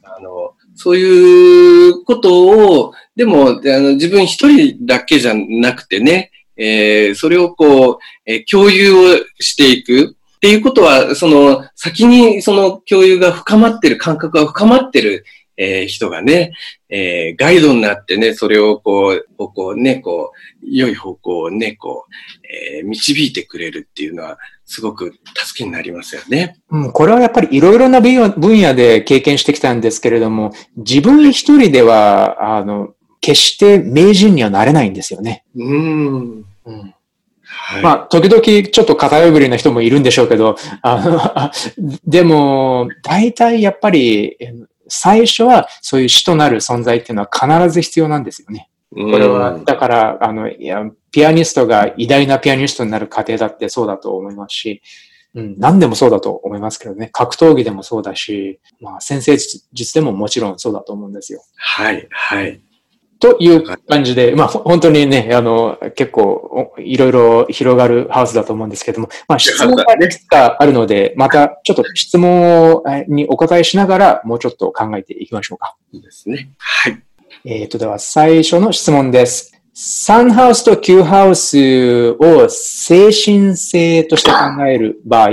[0.04, 8.96] あのそういうことを、でも、あの自分一人だけじゃなくてね、えー、それをこう、えー、共有を
[9.38, 10.16] していく。
[10.36, 15.24] っていうことは、その、先にその共有が深まってる、感覚が深まってる、
[15.62, 16.52] えー、人がね、
[16.88, 26.56] えー、ガイドになってね、それをこう、方向ね、こう、良い方向をね、こう、えー、導いてくれるっていうのは、すごく助けになりますよね。
[26.70, 35.44] うん、これはやっぱりいろいろな分野で経験してきたんですけれども、自分一人では、あの、決して名人にはなれないんですよね。
[35.54, 36.44] うん。
[36.64, 36.94] うん
[37.54, 44.36] はい、まあ、時々ちょっと偏りな人もいるんでしょうけど、あの、でも、大体やっぱり、
[44.94, 48.68] 最初はそういう死となる存在っていうのは必ず必要なんですよね。
[48.94, 54.82] これは、だから、あの、いや、ピアニストが偉大なピアニストになる過程だってそうだと思いますし、
[55.34, 57.08] うん、何でもそうだと思いますけどね。
[57.10, 59.38] 格闘技でもそうだし、まあ、先生
[59.72, 61.42] 術でももちろんそうだと思うんですよ。
[61.56, 62.60] はい、はい。
[63.22, 75.76] という感じで、まあ本当にね、あの、結構いろいろ広がるハウスだと思うんですけども、まあ質問がいくつかあるので、またちょっと質問にお答えしながら、もうちょっと考えていきましょうか。
[75.92, 76.50] いいですね。
[76.58, 77.00] はい。
[77.44, 79.52] えっ、と、では最初の質問です。
[79.72, 85.30] サンハウスとキューハウスを精神性として考える場合、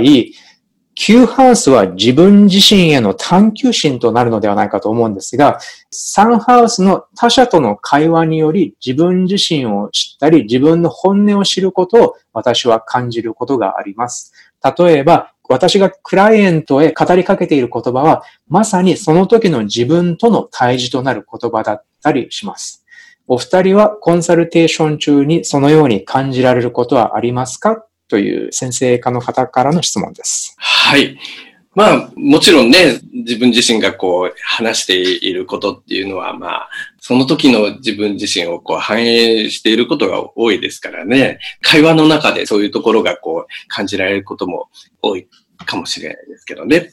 [1.02, 5.58] Q ハウスは自分自身への探求心となるのではないかと思うんですが、
[5.90, 14.34] サンハウスの他者との会話により自分自身を知ったり、自分の本音を知ることを私は感じることがあります。
[14.78, 22.84] 例えば、私がクライアントへ語りかけている言葉は、まさにその時の自分との対峙となる言葉だったりします。
[23.26, 27.86] お二人はコンサルテーション中にそのように感じられることはありますか？
[28.10, 30.54] という先生科の方からの質問です。
[30.58, 31.18] はい。
[31.76, 36.68] まあ、もちろんね、自分自身がこう、話していることっていうのは、まあ、
[36.98, 44.68] その時の自分自身をこう、反映していることが多いですからね、会話の中でそういうところがこう、感じられることも
[45.00, 45.28] 多い
[45.64, 46.90] かもしれないですけどね。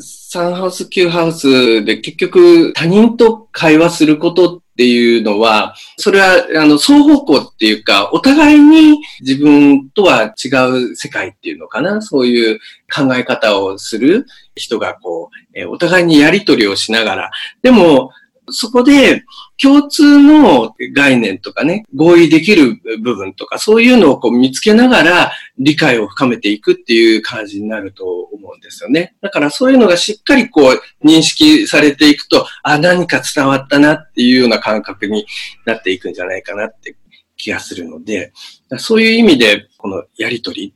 [0.00, 10.48] サンハウス、キューハウスで結局他人と会話することっていうのは、それは、あの、双方向っていうか、お互いに自分とは違
[10.90, 12.58] う世界っていうのかな、そういう
[12.92, 17.30] 考え方をする人が、こう、えお互いにやりとりをしながら、
[17.62, 18.10] でも、
[18.50, 19.24] そこで
[19.60, 29.14] 共通の概念とかね、合意できる部分とか、そういうのをこう見つけながら理解を深めていくっていう感じになると思うんですよね。
[29.20, 35.26] だからそういうのがしっかりこう認識されていくと、あ、何か伝わったなっていうような感覚に
[35.64, 36.96] なっていくんじゃないかなって
[37.36, 38.32] 気がするので、
[38.78, 40.74] そういう意味でこのやりとり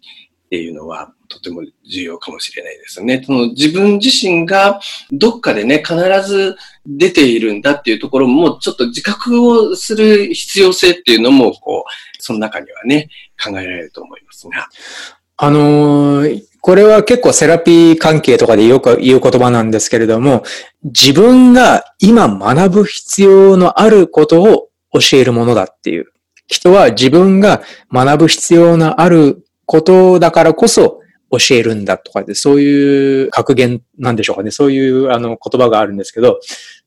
[0.49, 3.23] っていうのはとても重要かもしれないですね。
[3.23, 4.81] その自分自身が
[5.13, 5.95] どっかでね、必
[6.27, 6.57] ず
[6.87, 13.11] 出ているんだっていうところも、ちょっと自覚をする必要性っていうのも、こう、その中にはね、
[13.43, 14.69] 考えられると思いますが。
[15.37, 20.45] あのー、これは結構セラピー関係とかでよく言う言葉なんですけれども、
[20.83, 26.07] 自分が今学ぶ必要のあることを教えるものだっていう。
[26.47, 34.51] 人は自分が学ぶ必要のあることだからこそ教えるんだとかで、そういう格言なんでしょうかね。
[34.51, 36.41] そういうあの言葉があるんですけど、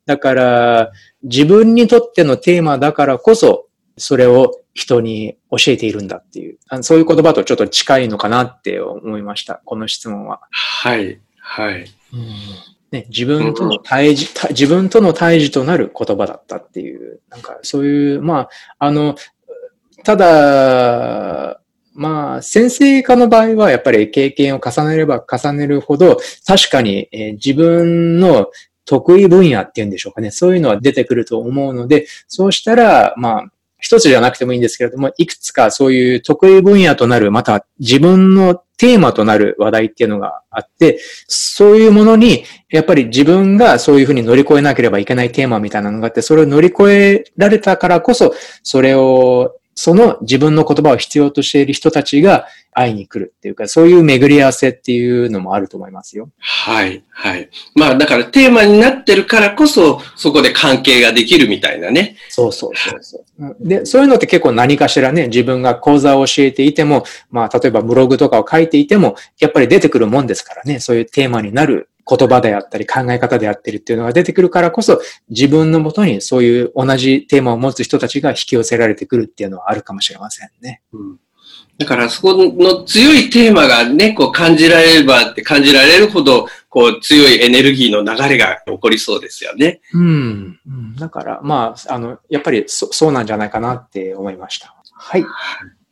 [0.08, 0.92] だから
[1.22, 3.68] 自分にとってのテーマだからこそ、
[3.98, 9.62] それを人に教えているんだっていう、そういう言葉とちょっと近いのかなって思いました。
[9.64, 10.42] この質問は。
[10.50, 11.86] はい、はい。
[12.14, 12.30] うん
[12.92, 19.16] ね、自分との対峙、自分との対峙となる言葉だったっていう、なんかそういう、まあ、あの、
[20.04, 21.61] ただ、
[21.94, 28.48] まあ、先生科の場合はやっぱり経験を重ねれば重ねるほど、確かに、えー、自分の
[28.86, 30.32] 得意分野っていうんでしょうかね。
[30.32, 33.46] そういうのは出てくると思うので、そうしたら、まあ、
[33.82, 56.30] 一つじゃなくてもいいんですけれども、いくつかそういう得意分野となる、また自分のテーマとなる話題っていうのがあって、そういうものに、やっぱり自分がそういうふうに乗り越えなければいけないテーマみたいなのがあって、それを乗り越えられたからこそ、それをその自分の言葉を必要としている人たちが会いに来るっていうか、そういう巡り合わせっていうのもあると思いますよ。
[56.38, 57.50] はい、はい。
[57.76, 62.16] まあだからテーマになってるからこそ、そこで関係ができるみたいなね。
[62.30, 63.56] そうそうそうそう。
[63.60, 80.82] で、そういうのって結構何かしらね、自分が講座を教えていても、まあ例えばブログとかを書いていても、やっぱり出てくるもんですからね、そういうテーマになる言葉であったり考え方であってるっていうのが出てくるからこそ、自分のもとにそういう同じテーマを持つ人たちが引き寄せられてくるっていうのはあるかもしれませんね。
[80.92, 81.20] うん
[81.78, 89.82] だからそこの強いテーマがね、こう感じられればって感じられるほど、こう強いエネルギーの流れが起こりそうですよね。
[89.94, 90.60] うん。
[91.00, 94.76] だから、まあ、あの、やっぱりそそうなんじゃないかなって思いました。
[94.94, 95.26] はい。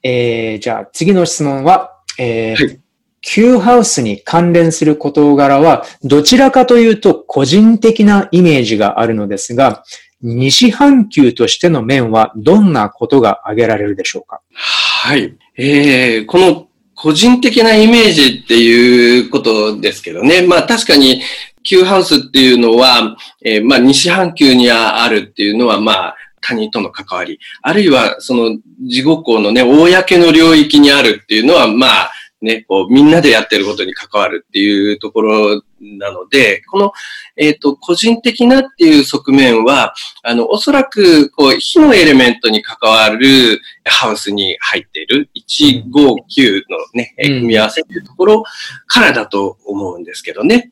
[0.03, 2.79] えー、じゃあ次の質問は、えー、はい
[3.21, 9.83] Q ハウスに関連する事柄は、どちらかというと個人的なイメージがあるのですが、
[10.21, 14.41] 西半球としての面はどんなことが挙げられるでしょうか？
[14.53, 15.33] はい。
[15.55, 20.41] えー、この個人的なイメージっていうことですけどね。
[20.45, 21.21] まあ確かに
[21.63, 23.15] Q ハウスっていうのは、
[23.45, 32.11] えー、まあ西半球にあるっていうのはまあ他人との関わり、あるいはその自己校のね、公の領域にあるっていうのはまあ
[32.41, 36.93] ね、こう、みんなでやってることに関わるっていうところなので、この、
[37.35, 48.43] えっ、ー、と、個人的なっていう側面は、あの、おそらく、こう、火のエレメントに関わるハウスに入っている159のね、うん、組み合わせっていうところ
[48.87, 50.71] からだと思うんですけどね。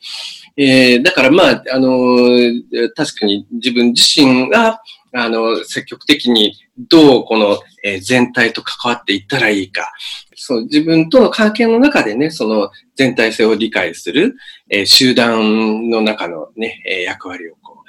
[0.55, 2.61] えー、だからまあ、あのー、
[2.95, 4.81] 確かに自分自身が、
[5.13, 9.91] あの、積極的にどうこの、えー、全体と関わっていったらいいか。
[10.35, 14.35] そう、自分との関係の中でね、その全体性を理解する、
[14.69, 17.83] えー、集団の中のね、えー、役割をこ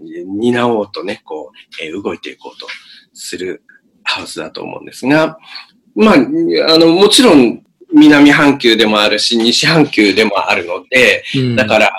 [0.00, 0.04] う、
[0.38, 2.66] 担おうとね、こう、えー、動いていこうと
[3.12, 3.62] する
[4.02, 5.38] ハウスだと思うんですが、
[5.94, 6.18] まあ、あ
[6.78, 11.90] の、もちろん南半球でもあるし、西半球でもあるので、うん、だから、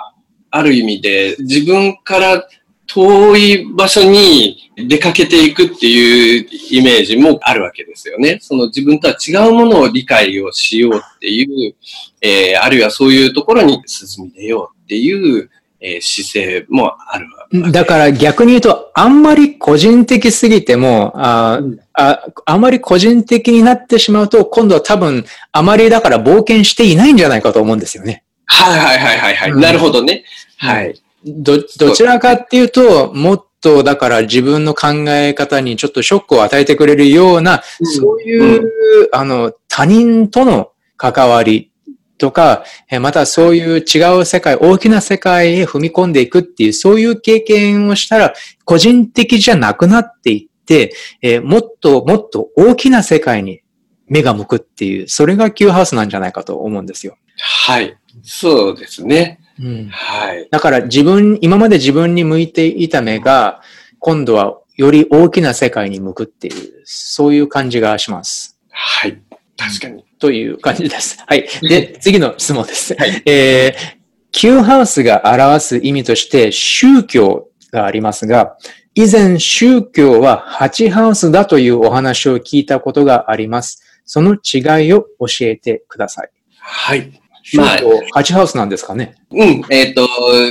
[0.52, 2.48] ある意味で自分から
[2.88, 8.40] 遠い場所に出かけていくっていうイメージもあるわけですよね。
[8.42, 11.76] その自分とは違うものを理解をしようっていう、
[12.22, 21.62] えー、あるいはそういうところに進み出ようっていう、えー、姿勢もあるわけだから逆に言うと、あんまり個人的すぎても、あ
[21.94, 28.24] ああまり個人的になってしまうと、今度は多分、あまりだから冒険していないんじゃないかと思うんですよね。
[28.46, 30.24] はいはいはいはい、はい、うん、なるほどね。
[30.58, 31.02] はい。
[31.26, 41.72] ど、どちらかっていうと、もっとだから自分の考え方にちょっとショックを与えてくれるような、うん、そういう、うん、あの、他人との関わり
[42.18, 42.64] とか、
[43.02, 53.62] またそういう違う世界、大きな世界へ踏み込んでいくっていう、そういう経験をしたら、個人的じゃなくなっていって、えもっともっと大きな世界に
[54.08, 57.18] 目が向くっていう、それが Q ハウスなんじゃないかと思うんですよ。
[57.38, 57.98] はい。
[58.24, 59.40] そうですね。
[59.60, 60.48] うん、はい。
[60.52, 63.62] だから自分、今まで自分に向いていた目が、
[64.00, 68.60] 今度はより大きな世界に向くっていう、そういう感じがします。
[68.70, 69.22] はい。
[69.58, 70.04] 確かに。
[70.20, 71.24] という感じです。
[71.26, 71.48] はい。
[71.68, 72.94] で、次の質問です。
[72.96, 73.22] はい。
[73.26, 73.98] えー、
[74.32, 78.58] Q ハウスが表す意味として宗教がありますが、
[78.94, 83.82] 以前宗教は8ハウスだというお話を聞いたことがあります。
[84.06, 86.30] その違いを教えてください。
[86.60, 87.12] はい。
[87.48, 89.14] 宗教、ハチハウスなんですかね。
[89.30, 89.62] うん。
[89.70, 90.08] えっ、ー、と、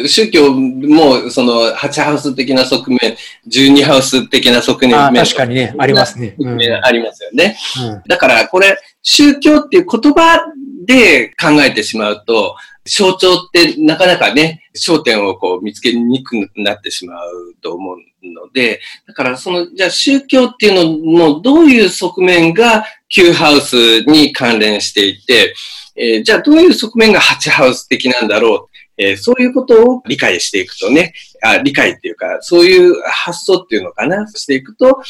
[0.07, 3.17] 宗教も、その、ハチハウス的な側面、
[3.51, 4.97] 12ハウス的な側面。
[4.97, 6.37] あ確かにね、ありますね。
[6.39, 7.57] うん、ありますよね。
[7.83, 10.41] うん、だから、これ、宗教っていう言葉
[10.87, 12.55] で考えてしまうと、
[12.87, 25.55] 象徴ってなかなかね、焦点をこう見つけにくくなってしまうと思うので、だからその、じゃあ宗教っていうののどういう側面が Q ハウスに関連していて、
[25.97, 28.75] えー、じゃあどういう側面がハチハウス的なんだろう？
[28.97, 35.03] えー、そういうことを理解していくとね、あ理解っていうか、そういう発想っていうのかな、していくと、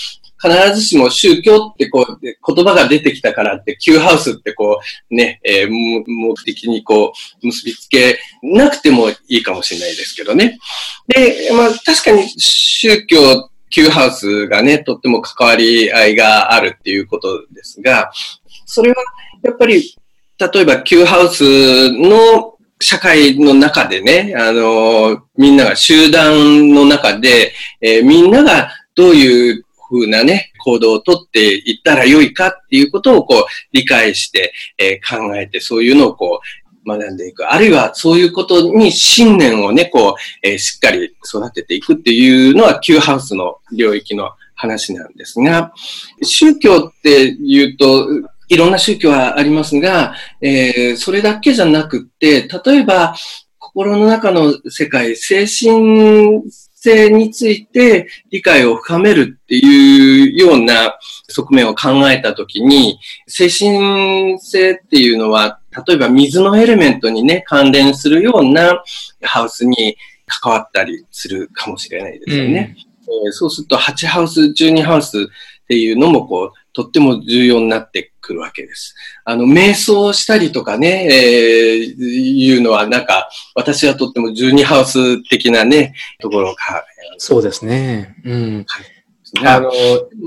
[0.42, 4.80] 必ずしも宗教ってこう、言葉が出てきたからって、Q ハウスってこ
[5.10, 7.12] う、ね、えー、目的にこ
[7.42, 10.58] う、結びつけなくてもいいかもしれないですけどね。
[11.06, 18.10] で、まあ確かに宗教 Q ハウスがね、とっても関わり合いがあるっていうことですが、
[18.64, 18.96] それは
[19.42, 19.94] やっぱり
[20.38, 36.40] 例えば Q ハウスの社会の中でね、あの、みんなが集団の中で、えー、みんながどういうふうなね、行動をとっていったらよいかっていうことをこう理解して、えー、考えて、そういうのをこ
[36.84, 37.50] う学んでいく。
[37.50, 45.72] あるいはそういうことに信念をね、こう、えー、しっかり育てていくっていうのは Q ハウスの領域の話なんですが、
[46.22, 48.08] 宗教って言うと、
[48.48, 53.14] いろんな宗教はありますが、えー、それだけじゃなくって、例えば、
[53.58, 56.42] 心の中の世界、精神
[56.74, 68.82] 性について理解を深めるっていうような側面を考えたときに、精神性っていうのは、例えば水のエレメントにね、関連するような
[69.22, 72.76] ハウスに関わったりするかもしれないですよね。
[73.08, 78.94] うん、えー、そうすると、8ハウス、12ハウスっていうのも、こう、とっても重要になってくるわけです。
[79.24, 86.84] あの、瞑想したりとかね、えー、いうのは、なんか、私はとっても12ハウス的なね、ところが。
[87.18, 88.16] そうですね。
[88.24, 88.66] うん。
[88.66, 89.70] はい、あの、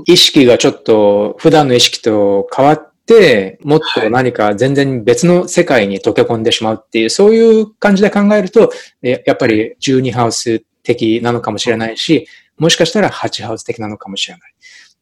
[0.06, 8.70] 意識がちょっと、普段の意識と変わって、もっと何か全然別の世界に溶け込んでしまうっていう、そういう感じで考えると、
[9.02, 12.26] やっぱり12ハウス的なのかもしれないし、
[12.56, 14.54] もしかしたら8ハウス的なのかもしれない。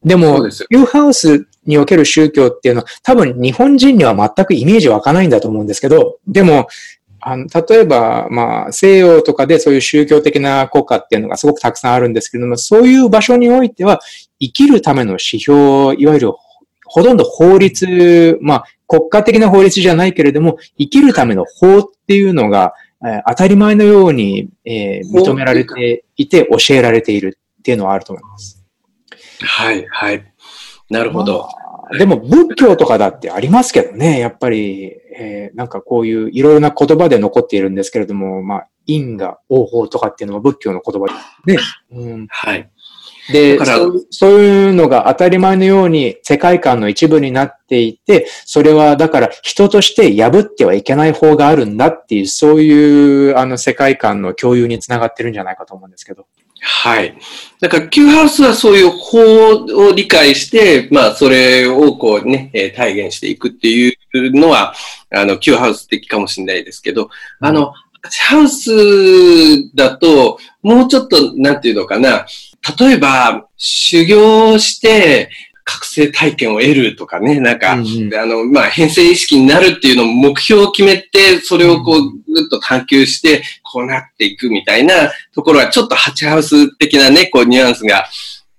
[0.05, 6.69] でも、ユーハウスにおける宗教っていうのは、多分日本人には全くイメージ湧かないんだと思うんですけど、でも、
[7.21, 14.01] あの例えば、まあ、西洋とかでそういう宗教的な国家っていうのがすごくたくさんあるんですけれども、そういう場所においては、
[14.39, 16.33] 生きるための指標、いわゆる
[16.85, 22.75] ほとんど法律、まあ、国家的な法律じゃないけれども、生きるための法っていうのが、
[23.05, 28.56] えー、当たり前のように、えー、認められていて、教えられているっていうのはあると思います。
[29.41, 30.25] はい、はい。
[30.91, 31.49] なるほど。
[31.91, 41.07] まあ、でも仏教とかだってありますけどね、やっぱり、えー、なんかこういういろいろな言葉で残っているんですけれども、まあ、因果、応報とかっていうのも仏教の言葉
[41.45, 41.59] でね。
[41.91, 42.71] うん、はい。
[43.33, 56.27] でそうそういうのが当たり前のように世界観の一部になっていて、それはだから人として破ってはいけない法があるんだっていう、そういうあの世界観の共有につながってるんじゃないかと思うんですけど。
[56.61, 57.17] はい。
[57.61, 59.19] だから、Q ハウスはそういう法
[59.89, 63.95] を理解して、まあ、それをこうね、え体現していくっていう
[64.33, 64.75] のは、
[65.11, 67.09] あの、Q ハウス的かもしれないですけど、
[67.41, 67.73] あの、
[68.29, 68.71] ハウス
[69.75, 72.27] だと、もうちょっと、なんていうのかな、
[72.79, 75.31] 例えば、修行して、
[75.67, 82.03] 覚醒体験を得るとかね、なんか、うんうん、あの、まあ、変性意識になるっていうのを目標を決めて、それをこう、
[82.33, 84.95] ぐっと探求して、こうなっていくみたいな
[85.35, 88.07] ところは、ちょっとハチハウス的なね、こう、ニュアンスが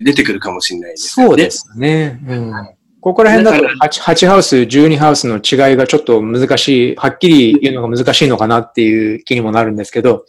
[0.01, 1.27] 出てくるかもしれないですね。
[1.27, 2.19] そうですね。
[2.27, 2.51] うん。
[2.99, 10.25] ここら辺だと8、8ハウス、12ハウスの違いがちょっと難しい、はっきり言うのが難しいのかなっていう気にもなるんですけど、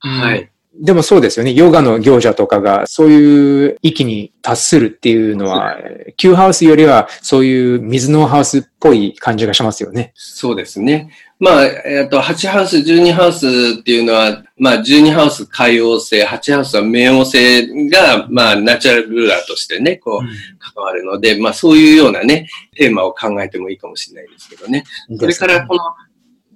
[0.00, 0.51] はい。
[0.74, 1.52] でもそうですよね。
[1.52, 5.76] ヨガの行者とかがそういう域に達するっていうのは、
[6.16, 10.12] キューハウスよりはそういう水のハウスっぽい感じがしますよね。
[10.14, 11.12] そうですね。
[11.38, 13.46] まあ、えっ、と、8ハウス、12ハウス
[13.80, 24.84] っていうのは、まあ、12ハウス海洋性、8ハウスは冥王星が、まあ、ナチュラルルーラーとしてね、こう、関わるので、まあ、そういうようなね、テーマを考えてもいいかもしれないですけどね。
[25.18, 25.80] それから、この、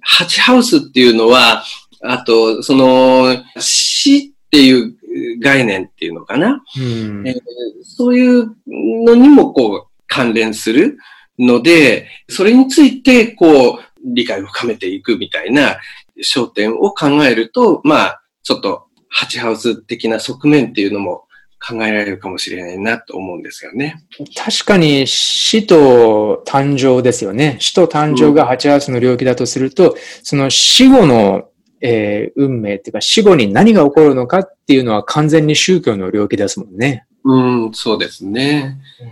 [0.07, 1.65] 8ハウスっていうのは、
[2.01, 4.95] あと、その、死っていう
[5.39, 6.63] 概念っていうのかな？
[6.77, 7.35] うん、えー、
[7.83, 10.97] そういうのにもこう関連する
[11.39, 15.77] ので、それについてこう理解を深めていくみたいな
[16.23, 21.25] 焦点を考えると、まあ、ちょっとハチハウス的な側面っていうのも
[21.59, 24.03] 考えられるかもしれないなと思うんですよね。
[24.35, 27.57] 確かに死と誕生ですよね。
[27.59, 31.49] 死と誕生がハチハウスの領域だとすると、うん、その死後の
[31.81, 37.05] えー、運命っていうか死後に何が起こるのかっていうのは完全に宗教の領域ですもんね。
[37.23, 38.77] うん、そうですね。
[39.01, 39.09] うん、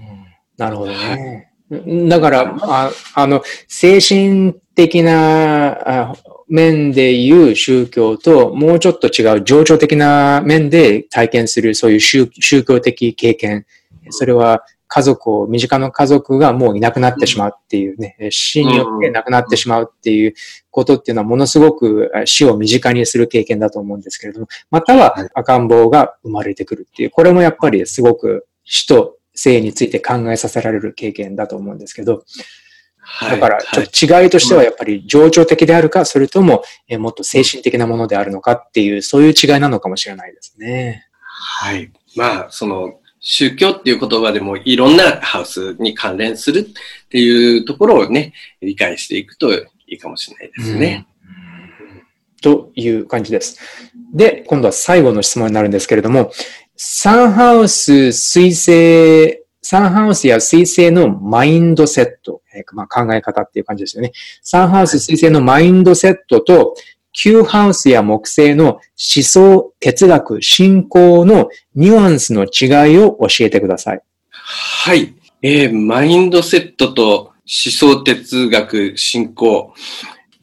[0.58, 1.52] なるほどね。
[1.70, 6.16] はい、だからあ、あの、精神的な
[6.48, 12.28] 面でいう宗教と、もうちょっと違う情緒的な面で体験するそういう宗
[12.64, 13.66] 教的経験。
[14.10, 14.64] それは
[14.96, 20.34] 家族を、身近な家族がもういなくなってしまうっていうね、死によって亡くなってしまうっていう
[20.72, 32.24] ことっていうのはものすごく死を身近にする経験だと思うんですけれども、または赤ん坊が生まれてくるっていう、これもやっぱりすごく死と生について考えさせられる経験だと思うんですけど、
[33.22, 36.64] だから、ちょっと違いとしてはやっぱり情緒的であるか、それとも
[37.00, 41.06] もっと精神的なものであるのかっていう、そういう違いなのかもしれないですね。
[41.22, 41.92] はい。
[42.16, 51.08] まあ、その、宗教っていう言葉でもいろんなハウスに関連するっていうところをね、理解していくといいかもしれないですね。
[51.10, 51.16] うん
[52.46, 53.58] という感じです。
[54.14, 56.32] で、今度は最後の質問になるんですけれども、
[56.76, 64.12] サンハウス水星、サンハウスや水星のマインドセット、えー、まあ、考え方っていう感じですよね。
[64.44, 66.76] サンハウス水星のマインドセットと、
[67.16, 68.82] 旧ハウスや木星の思
[69.24, 74.02] 想、哲学、信仰のニュアンスの違いを教えてください。
[74.30, 75.16] はい。
[75.42, 79.74] えー、マインドセットと思想、哲学、信仰。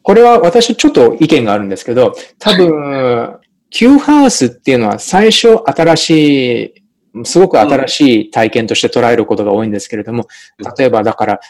[0.02, 3.36] これは私ちょっと意見があるんですけど、多分、
[3.68, 6.74] Q ハウスっていうのは最初新し
[7.14, 10.26] い、すごく新しい体験として捉えることが多いんですけれども、
[10.78, 11.40] 例えばだから、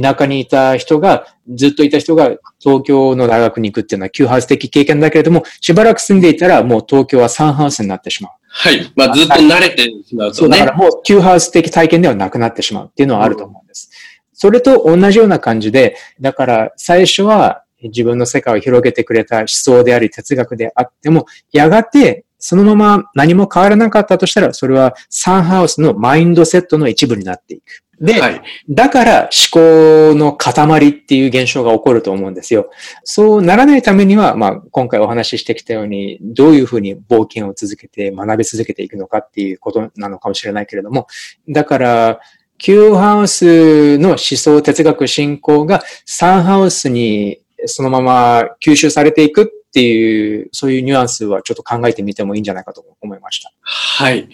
[0.00, 8.32] 田舎にいた人が、ずっといた人が東京の大学に行くっていうのは Q ハウス的経験だけれども、しばらく住んでいたらもう東京はサンハウスになってしまう。
[8.48, 8.92] はい。
[8.96, 10.34] まあずっと慣れてしまうとね。
[10.34, 13.90] そう、だからもう Q ハウス的体験ではなくなってしまうっていうのはあると思うんです。
[14.32, 27.83] それと同じような感じで、だから最初は自分の世界を広げてくれた思想であり哲学であっても、やがてそのまま何も変わらなかったとしたら、それはサンハウスのマインドセットの一部になっていく。
[28.00, 32.70] で、はい、だから思考の塊っていう現象が起こると思うんですよ。
[33.04, 41.06] そうならないためには、まあ、今回お話ししてきたように、どういうふうに冒険を続けて学び続けていくのかっていうことなのかもしれないけれども、
[41.48, 42.20] だから、
[42.58, 53.52] Q ハウスの思想哲学進行がサンハウスにそのまま吸収されていくっていう、そういうニュアンスはちょっと考えてみてもいいんじゃないかと思いました。
[53.62, 54.28] はい。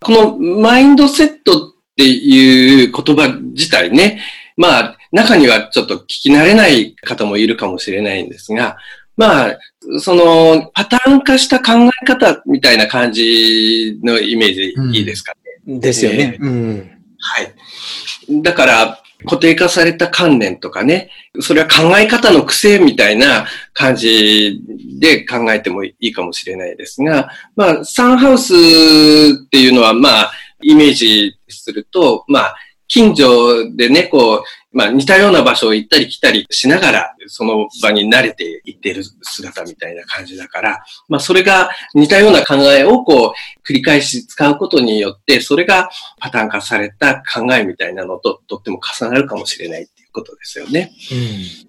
[0.00, 4.20] このマインドセットっていう言葉自体ね、
[4.56, 8.76] まあ、中にはちょっと聞き慣れない方もいるかもしれないんですが、
[9.16, 9.58] まあ、
[9.98, 11.72] その、パターン化した考
[12.02, 15.32] え方みたいな感じのイメージでいいですか
[15.66, 15.74] ね。
[15.74, 16.90] うん、ですよね、うん。
[17.18, 18.42] はい。
[18.42, 24.62] だから、固定化された観念とかね、それは考え方の癖みたいな感じ
[25.00, 30.32] で考えてもいいかもしれないですが、まあ、サンハウスっていうのは、まあ、
[30.62, 32.56] イメージすると、まあ、
[32.88, 34.42] 近所でね、こう、
[34.72, 50.92] まあ似たような場所を行ったり来たりしながら、その場に慣れていっている姿みたいな感じだから、まあそれが似たような考えをこう、繰り返し使うことによって、それがパターン化された考えみたいなのととっても重なるかもしれないっていうことですよね。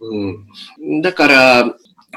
[0.01, 0.45] うん、
[0.81, 1.75] うん、だから、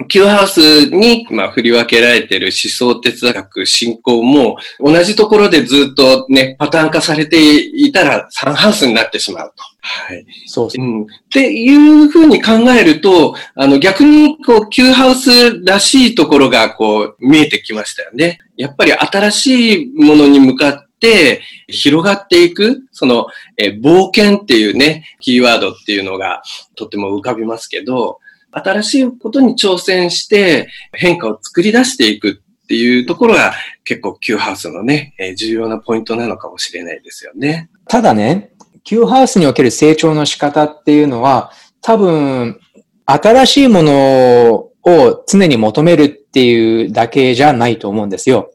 [0.09, 9.63] Q ハウスに、まあ、振り分けられている思想哲学信仰も、同じところでずっとね、パターン化されていたら、サンハウスになってしまうと。
[9.83, 10.25] はい。
[10.47, 11.03] そうです、うん。
[11.03, 18.39] っていうふうに考えると、あの、逆に、こう、Q ハウスらしいところが、こう、見えてきましたよね。
[18.57, 23.27] やっぱり新しいものに向かって、広がっていく、その、
[23.59, 26.43] え冒険っていうね、キーワードっていうのが
[26.77, 28.21] とても浮かびますけど、
[28.53, 33.53] 新しいことに挑戦して変化を作り出していくっていうところが
[33.85, 37.71] 結構 Q ハウスのね、重要なポイントなのかもしれないですよね。
[37.89, 38.53] ただね、
[38.85, 42.61] Q ハウスにおける成長の仕方っていうのは多分
[43.07, 48.53] 新しいものを常に求めるっていうだけじゃないと思うんですよ。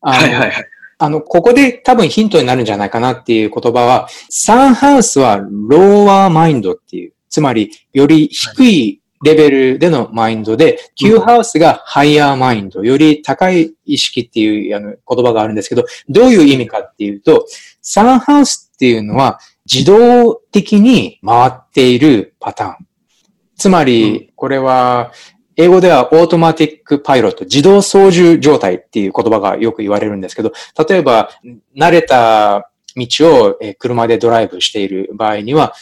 [0.00, 0.66] はいはいはい。
[0.98, 17.46] あの、ここで多分ヒントになるんじゃないかなっていう言葉は、サンハウスはローワーマインドっていう、つまりより低いレベルでのマインドで、Q ハウスがハイヤーマインド、より高い意識っていうあの言葉があるんですけど、どういう意味かっていうと、
[17.80, 22.86] サンハウスっていうのは自動的に回っているパターン。
[23.56, 25.12] つまり、これは、
[25.56, 30.52] 英語ではオートマティックパイロット、自動操縦状態っていう言葉がよく言われるんですけど、
[30.86, 31.30] 例えば、
[31.76, 35.74] 慣れた道を車でドライブしている場合には、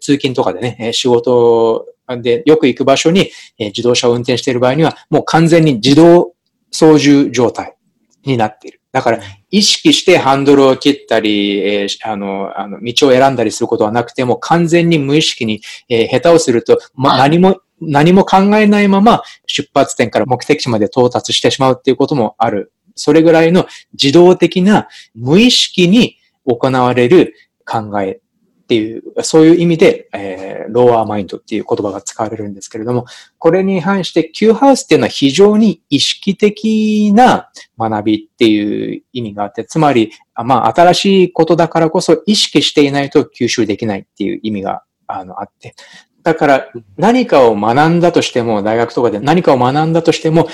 [0.00, 1.86] 通勤とかでね、仕事
[2.18, 6.34] で、よく行く場所に、えー、自動車を運転している場合には、もう完全に自動
[6.70, 7.76] 操縦状態
[8.24, 8.80] になっている。
[8.92, 22.72] だから、意識してハンドルを切ったり、えー、あの、あの、道を選んだりすることはなくても、完全に無意識に、えー、下手をすると、ま、何も、何も考えないまま出発点から目的地まで到達してしまうっていうこともある。
[22.94, 27.34] それぐらいの自動的な無意識に行われる
[27.64, 33.04] 考えっていう、そういう意味で、えー、ローアーマインドっていう言葉が使われるんですけれども、
[33.38, 45.74] これに反して Q ハウスっていうのは非常に意識的な学びっていう意味があって、つまり、まあ、新しいことだからこそ意識していないと吸収できないっていう意味があのあって、
[46.22, 50.48] だから何かを学んだとしても、大学とかで何かを学んだとしても、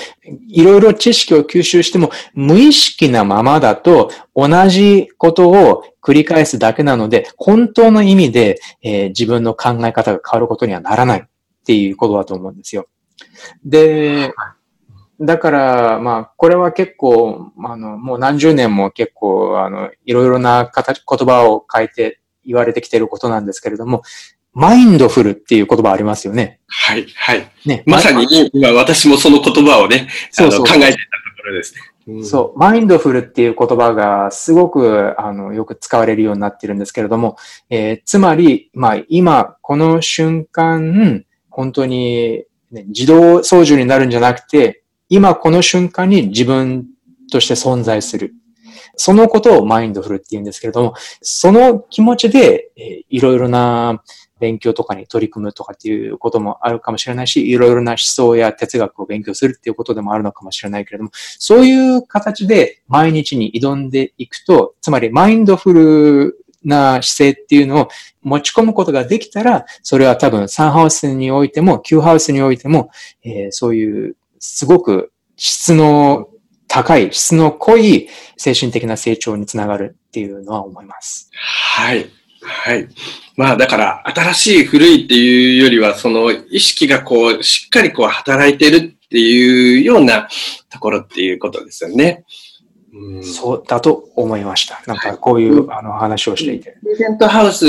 [0.47, 11.23] いろいろ知識を吸収しても、無意識なままだと同じことを繰り返すだけなので、本当の意味で、えー、自分の考え方が変わることにはならないっ
[11.65, 12.87] ていうことだと思うんですよ。
[13.65, 14.33] で、
[15.19, 24.03] だから、まあ、これは結構、あの、もう何十年も結構、あの、いろいろな、言葉を変えて言われてきていることなんですけれども、
[24.57, 26.59] マインドフルっていう言葉ありますよね。
[26.65, 27.47] はい、はい。
[27.63, 30.93] ね、まさに今私もその言葉をね、そうそう考えてたとこ
[31.45, 31.81] ろですね。
[32.07, 37.37] うん、そう、マインドフルっていう言葉がすごく、あの、よく使われるようになってるんですけれども、
[37.69, 46.87] えー、つまり、まあ、今、この瞬間、本当に、ね、自動操縦になるんじゃなくて、今この瞬間に自分
[47.31, 48.33] として存在する。
[48.95, 54.01] そのことをマインドフルって言うんですけれども、その気持ちで、えー、いろいろな
[54.39, 67.87] 勉強とかに取り組むとかっていうこともあるかもしれないし、いろいろな思想や哲学を勉強するっていうことでもあるのかもしれないけれども、そういう形で毎日に挑んでいくと、つまりマインドフルな姿勢っていうのを
[68.21, 72.89] 持ち込むことができたら、それは多分サンハウスにおいても、Q ハウスにおいても、
[73.23, 76.29] えー、そういうすごく質の
[76.67, 81.29] 高い、質の濃い精神的な成長につながるっていうのは思います。
[81.33, 82.16] はい。
[82.41, 82.87] はい。
[83.35, 90.27] まあだから新しい古いっていうよりはその意識がこうしっかりこう働いてるっていうような
[90.69, 92.25] ところっていうことですよね。
[92.93, 94.81] うん、そうだと思いました。
[94.87, 96.77] なんかこういう、あの話をしていて。
[96.81, 97.65] プレゼントハウス、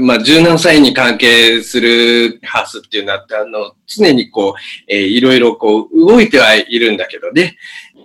[0.00, 4.52] まあ柔軟歳に関係するハウスっていうのは、あの、常にこう、
[4.86, 7.56] えー、いろいろこう動いてはいるんだけどね、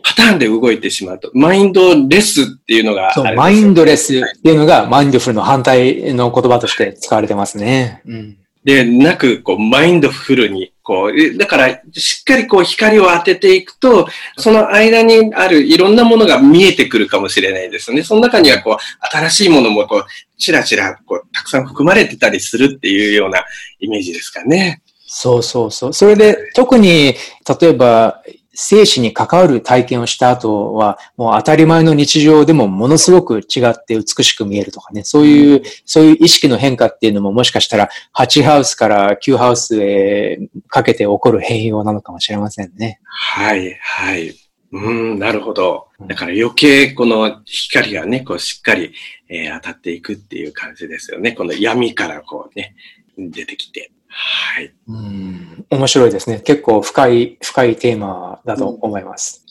[0.03, 8.01] パターンで動いてしまうと、マインドレスっていうのがそう、マインドレスっていうのが、マインドフルの反対の言葉として使われてますね。
[8.05, 14.07] うん、で、なく、こう、マインドフルに、こう、だから、しっかりこう、光を当てていくと、
[14.37, 18.03] その間にあるいろんなものが見えてくるかもしれないですね。
[18.03, 18.77] その中には、こう、
[19.07, 20.05] 新しいものも、こう、
[20.37, 23.45] ちらちら、こう、たくさん含まれてたりするっていうような
[23.79, 24.81] イメージですかね。
[25.07, 25.93] そうそうそう。
[25.93, 27.15] それで、特に、
[27.61, 28.21] 例えば、
[28.53, 42.99] 生死に関わる体験をした後は、もう当たり前の日常でもものすごく違って美しく見えるとかね、そういう、そういう意識の変化っていうのももしかしたら8ハウスから9ハウスへかけて起こる変容なのかもしれませんね。
[43.03, 44.35] はい、はい。
[44.71, 45.87] うん、なるほど。
[46.07, 48.91] だから余計この光がね、こうしっかり、
[49.29, 51.31] えー、当たっていくっていう感じですよね。
[51.33, 52.75] この闇からこうね、
[53.17, 53.91] 出てきて。
[54.15, 54.71] はい。
[54.87, 55.65] うん。
[55.71, 56.39] 面白いですね。
[56.39, 59.43] 結構深い、深いテーマだと思います。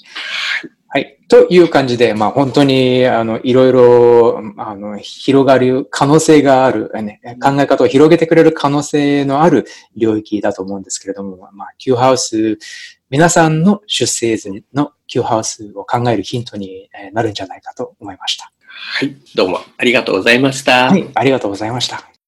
[0.63, 0.71] はい。
[0.95, 1.19] はい。
[1.29, 12.59] という感じで、まあ本当に、あの、いろいろ、あの、広がる可能性がある、ね、考え方を広げてくれる可能性のある領域だと思うんですけれども、まあ、Q ハウス、
[13.09, 18.53] 皆さんの出生図の Q ハウスを考えるヒントになるんじゃないかと思いました。
[18.67, 19.17] はい。
[19.35, 20.91] どうもありがとうございました。
[20.91, 21.09] はい。
[21.15, 22.12] ありがとうございました。